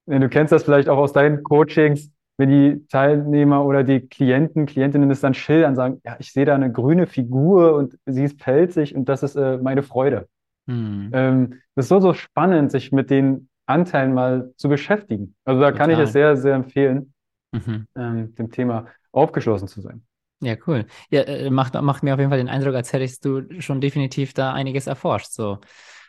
[0.06, 0.20] mhm.
[0.20, 5.10] du kennst das vielleicht auch aus deinen Coachings, wenn die Teilnehmer oder die Klienten, Klientinnen
[5.10, 8.94] es dann schildern, sagen, ja, ich sehe da eine grüne Figur und sie ist pelzig
[8.94, 10.28] und das ist äh, meine Freude.
[10.66, 11.10] Mhm.
[11.12, 15.34] Ähm, das ist so, so spannend, sich mit den Anteilen mal zu beschäftigen.
[15.44, 15.78] Also da Total.
[15.78, 17.12] kann ich es sehr, sehr empfehlen,
[17.52, 17.86] mhm.
[17.96, 20.04] ähm, dem Thema aufgeschlossen zu sein.
[20.40, 20.86] Ja, cool.
[21.10, 24.34] Ja, äh, macht, macht mir auf jeden Fall den Eindruck, als hättest du schon definitiv
[24.34, 25.30] da einiges erforscht.
[25.30, 25.58] So.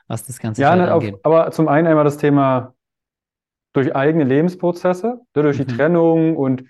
[0.07, 2.74] was das ganze Ja, ne, auf, aber zum einen einmal das Thema
[3.75, 5.67] durch eigene Lebensprozesse, ne, durch die Mhm.
[5.67, 6.65] Trennung und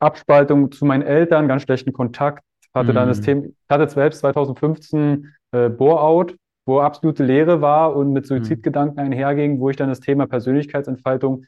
[0.00, 3.24] Abspaltung zu meinen Eltern, ganz schlechten Kontakt, hatte dann das Mhm.
[3.24, 6.36] Thema, ich hatte selbst 2015 äh, Bore-out,
[6.66, 8.28] wo absolute Leere war und mit Mhm.
[8.28, 11.44] Suizidgedanken einherging, wo ich dann das Thema Persönlichkeitsentfaltung,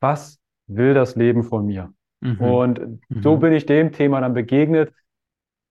[0.00, 1.92] was will das Leben von mir?
[2.20, 2.38] Mhm.
[2.38, 3.40] Und so Mhm.
[3.40, 4.92] bin ich dem Thema dann begegnet.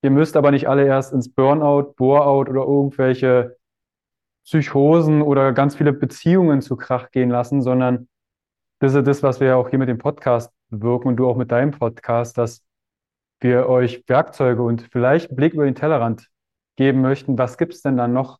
[0.03, 3.57] Ihr müsst aber nicht alle erst ins Burnout, Bore-out oder irgendwelche
[4.45, 8.07] Psychosen oder ganz viele Beziehungen zu Krach gehen lassen, sondern
[8.83, 11.51] das ist das, was wir auch hier mit dem Podcast bewirken und du auch mit
[11.53, 12.65] deinem Podcast, dass
[13.39, 16.29] wir euch Werkzeuge und vielleicht einen Blick über den Tellerrand
[16.75, 17.37] geben möchten.
[17.37, 18.39] Was gibt es denn dann noch,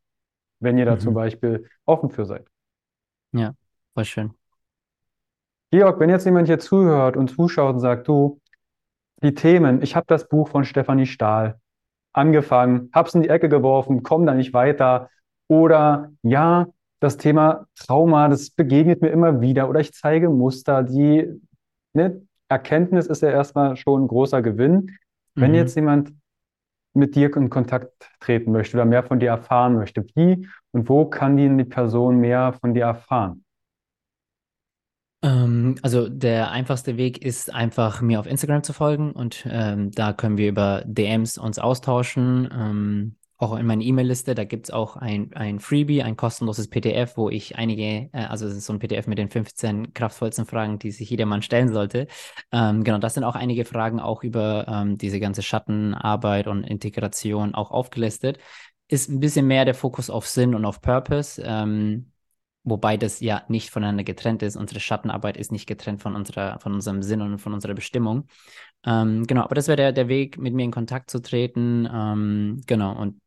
[0.60, 1.16] wenn ihr da zum Mhm.
[1.16, 2.46] Beispiel offen für seid?
[3.32, 3.54] Ja,
[3.94, 4.34] voll schön.
[5.72, 8.42] Georg, wenn jetzt jemand hier zuhört und zuschaut und sagt, du,
[9.24, 11.58] die Themen, ich habe das Buch von Stefanie Stahl
[12.12, 15.10] angefangen, hab's in die Ecke geworfen, komme da nicht weiter.
[15.48, 16.68] Oder ja,
[17.04, 19.70] das Thema Trauma, das begegnet mir immer wieder.
[19.70, 21.28] Oder ich zeige Muster, die,
[21.94, 24.98] ne, Erkenntnis ist ja erstmal schon ein großer Gewinn.
[25.36, 25.56] Wenn Mhm.
[25.56, 26.14] jetzt jemand
[26.94, 31.06] mit dir in Kontakt treten möchte oder mehr von dir erfahren möchte, wie und wo
[31.06, 33.44] kann die, die Person mehr von dir erfahren?
[35.22, 40.14] Ähm, also der einfachste Weg ist einfach mir auf Instagram zu folgen und ähm, da
[40.14, 42.50] können wir über DMs uns austauschen.
[42.52, 47.18] Ähm, auch in meiner E-Mail-Liste, da gibt es auch ein, ein Freebie, ein kostenloses PDF,
[47.18, 50.80] wo ich einige, äh, also es ist so ein PDF mit den 15 kraftvollsten Fragen,
[50.80, 52.08] die sich jedermann stellen sollte.
[52.52, 57.54] Ähm, genau, das sind auch einige Fragen auch über ähm, diese ganze Schattenarbeit und Integration
[57.56, 58.40] auch aufgelistet.
[58.88, 61.42] Ist ein bisschen mehr der Fokus auf Sinn und auf Purpose.
[61.46, 62.14] Ähm,
[62.66, 64.56] Wobei das ja nicht voneinander getrennt ist.
[64.56, 68.28] Unsere Schattenarbeit ist nicht getrennt von unserer, von unserem Sinn und von unserer Bestimmung.
[68.86, 71.88] Ähm, genau, aber das wäre der, der Weg, mit mir in Kontakt zu treten.
[71.92, 73.22] Ähm, genau, und,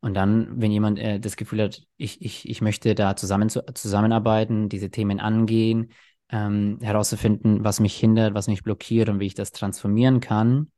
[0.00, 3.64] und dann, wenn jemand äh, das Gefühl hat, ich, ich, ich möchte da zusammen zu,
[3.74, 5.92] zusammenarbeiten, diese Themen angehen,
[6.30, 10.70] ähm, herauszufinden, was mich hindert, was mich blockiert und wie ich das transformieren kann,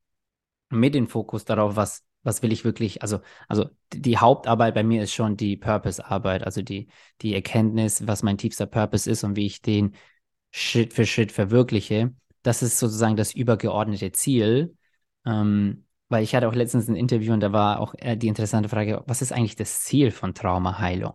[0.70, 5.02] mit dem Fokus darauf, was was will ich wirklich, also, also die Hauptarbeit bei mir
[5.02, 6.88] ist schon die Purpose-Arbeit, also die,
[7.20, 9.94] die Erkenntnis, was mein tiefster Purpose ist und wie ich den
[10.50, 12.14] Schritt für Schritt verwirkliche.
[12.44, 14.76] Das ist sozusagen das übergeordnete Ziel.
[15.26, 18.68] Ähm, weil ich hatte auch letztens ein Interview und da war auch äh, die interessante
[18.70, 21.14] Frage, was ist eigentlich das Ziel von Traumaheilung?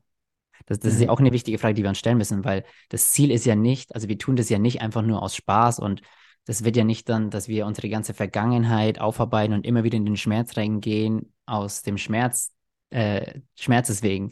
[0.66, 1.10] Das, das ist ja Mhm.
[1.10, 3.96] auch eine wichtige Frage, die wir uns stellen müssen, weil das Ziel ist ja nicht,
[3.96, 6.02] also wir tun das ja nicht einfach nur aus Spaß und
[6.46, 10.06] das wird ja nicht dann, dass wir unsere ganze Vergangenheit aufarbeiten und immer wieder in
[10.06, 12.54] den Schmerz reingehen, aus dem Schmerz,
[12.90, 14.32] äh, Schmerzes wegen,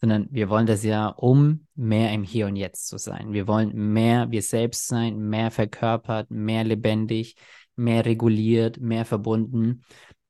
[0.00, 3.32] sondern wir wollen das ja, um mehr im Hier und Jetzt zu sein.
[3.32, 7.36] Wir wollen mehr wir selbst sein, mehr verkörpert, mehr lebendig,
[7.76, 9.84] mehr reguliert, mehr verbunden.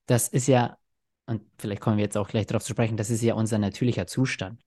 [0.07, 0.77] Das ist ja,
[1.27, 4.07] und vielleicht kommen wir jetzt auch gleich darauf zu sprechen, das ist ja unser natürlicher
[4.07, 4.63] Zustand.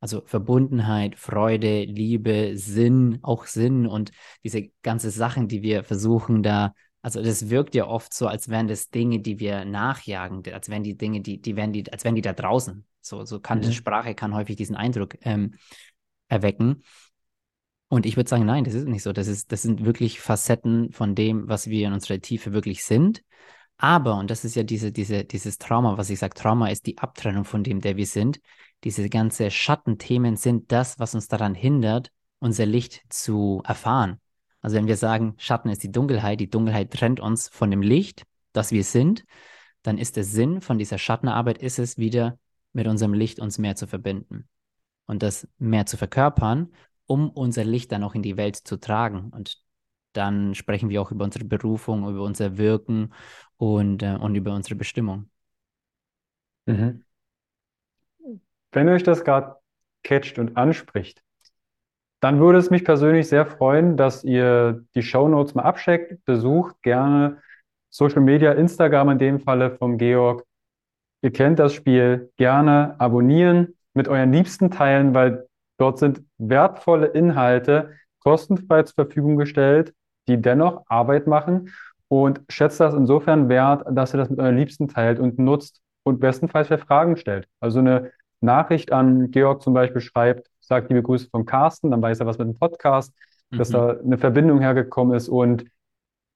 [0.00, 4.10] Also Verbundenheit, Freude, Liebe, Sinn, auch Sinn und
[4.42, 8.68] diese ganze Sachen, die wir versuchen da, also das wirkt ja oft so, als wären
[8.68, 12.14] das Dinge, die wir nachjagen, als wären die Dinge, die, die wären die, als wären
[12.14, 12.84] die da draußen.
[13.00, 13.62] So, so kann Mhm.
[13.62, 15.54] die Sprache kann häufig diesen Eindruck ähm,
[16.28, 16.82] erwecken.
[17.88, 19.12] Und ich würde sagen, nein, das ist nicht so.
[19.12, 23.22] Das ist, das sind wirklich Facetten von dem, was wir in unserer Tiefe wirklich sind.
[23.76, 26.98] Aber, und das ist ja diese, diese, dieses Trauma, was ich sage, Trauma ist die
[26.98, 28.40] Abtrennung von dem, der wir sind.
[28.84, 34.20] Diese ganze Schattenthemen sind das, was uns daran hindert, unser Licht zu erfahren.
[34.62, 38.24] Also wenn wir sagen, Schatten ist die Dunkelheit, die Dunkelheit trennt uns von dem Licht,
[38.52, 39.24] das wir sind,
[39.82, 42.38] dann ist der Sinn von dieser Schattenarbeit, ist es wieder
[42.72, 44.48] mit unserem Licht uns mehr zu verbinden
[45.06, 46.72] und das mehr zu verkörpern,
[47.06, 49.30] um unser Licht dann auch in die Welt zu tragen.
[49.30, 49.62] Und
[50.12, 53.12] dann sprechen wir auch über unsere Berufung, über unser Wirken
[53.56, 55.28] und, äh, und über unsere Bestimmung.
[56.66, 57.04] Mhm.
[58.70, 59.56] Wenn euch das gerade
[60.02, 61.22] catcht und anspricht,
[62.22, 67.38] dann würde es mich persönlich sehr freuen, dass ihr die Shownotes mal abcheckt, besucht gerne
[67.90, 70.44] Social Media, Instagram in dem Falle vom Georg.
[71.22, 75.48] Ihr kennt das Spiel, gerne abonnieren, mit euren Liebsten teilen, weil
[75.78, 79.92] dort sind wertvolle Inhalte kostenfrei zur Verfügung gestellt,
[80.28, 81.70] die dennoch Arbeit machen
[82.06, 86.20] und schätzt das insofern wert, dass ihr das mit euren Liebsten teilt und nutzt und
[86.20, 87.48] bestenfalls für Fragen stellt.
[87.58, 92.20] Also eine Nachricht an Georg zum Beispiel schreibt, sagt liebe Grüße von Carsten, dann weiß
[92.20, 93.12] er was mit dem Podcast,
[93.50, 93.72] dass Mhm.
[93.74, 95.64] da eine Verbindung hergekommen ist und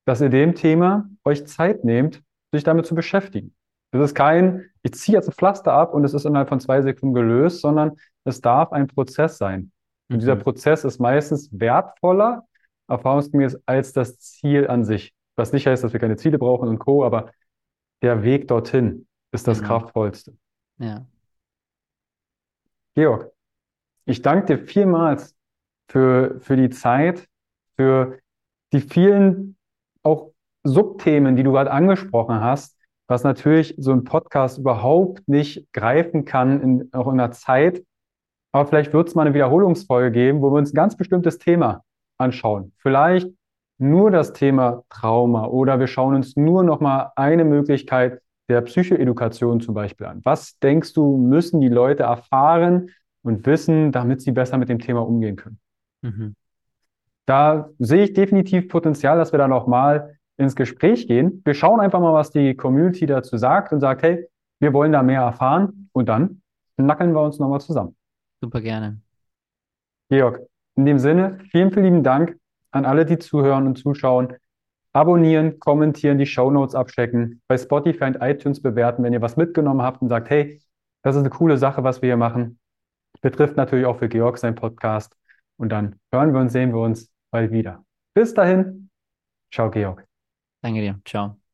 [0.04, 2.22] dass ihr dem Thema euch Zeit nehmt,
[2.52, 3.54] sich damit zu beschäftigen.
[3.92, 6.82] Das ist kein, ich ziehe jetzt ein Pflaster ab und es ist innerhalb von zwei
[6.82, 9.72] Sekunden gelöst, sondern es darf ein Prozess sein.
[10.10, 10.40] Und dieser Mhm.
[10.40, 12.44] Prozess ist meistens wertvoller,
[12.88, 15.12] erfahrungsgemäß, als das Ziel an sich.
[15.36, 17.32] Was nicht heißt, dass wir keine Ziele brauchen und Co., aber
[18.02, 19.78] der Weg dorthin ist das Genau.
[19.80, 20.34] Kraftvollste.
[20.78, 21.04] Ja.
[22.94, 23.30] Georg,
[24.08, 25.34] Ich danke dir vielmals
[25.88, 27.26] für, für die Zeit,
[27.76, 28.18] für
[28.72, 29.56] die vielen
[30.04, 30.30] auch
[30.62, 32.78] Subthemen, die du gerade angesprochen hast,
[33.08, 37.82] was natürlich so ein Podcast überhaupt nicht greifen kann, in, auch in der Zeit.
[38.52, 41.82] Aber vielleicht wird es mal eine Wiederholungsfolge geben, wo wir uns ein ganz bestimmtes Thema
[42.16, 42.72] anschauen.
[42.78, 43.28] Vielleicht
[43.78, 49.60] nur das Thema Trauma oder wir schauen uns nur noch mal eine Möglichkeit der Psychoedukation
[49.60, 50.20] zum Beispiel an.
[50.22, 52.90] Was denkst du, müssen die Leute erfahren
[53.26, 55.58] und wissen, damit sie besser mit dem Thema umgehen können?
[56.02, 56.34] Mhm.
[57.26, 61.42] Da sehe ich definitiv Potenzial, dass wir da noch mal ins Gespräch gehen.
[61.44, 64.28] Wir schauen einfach mal, was die Community dazu sagt und sagt, hey,
[64.60, 66.42] wir wollen da mehr erfahren und dann
[66.76, 67.96] nackeln wir uns nochmal zusammen.
[68.40, 69.00] Super gerne.
[70.08, 70.40] Georg,
[70.76, 72.38] in dem Sinne, vielen, vielen lieben Dank
[72.70, 74.34] an alle, die zuhören und zuschauen.
[74.92, 79.82] Abonnieren, kommentieren, die Show Notes abchecken, bei Spotify und iTunes bewerten, wenn ihr was mitgenommen
[79.82, 80.62] habt und sagt, hey,
[81.02, 82.58] das ist eine coole Sache, was wir hier machen.
[83.20, 85.16] Betrifft natürlich auch für Georg sein Podcast.
[85.56, 87.84] Und dann hören wir und sehen wir uns bald wieder.
[88.14, 88.90] Bis dahin.
[89.52, 90.06] Ciao, Georg.
[90.62, 91.00] Danke dir.
[91.04, 91.45] Ciao.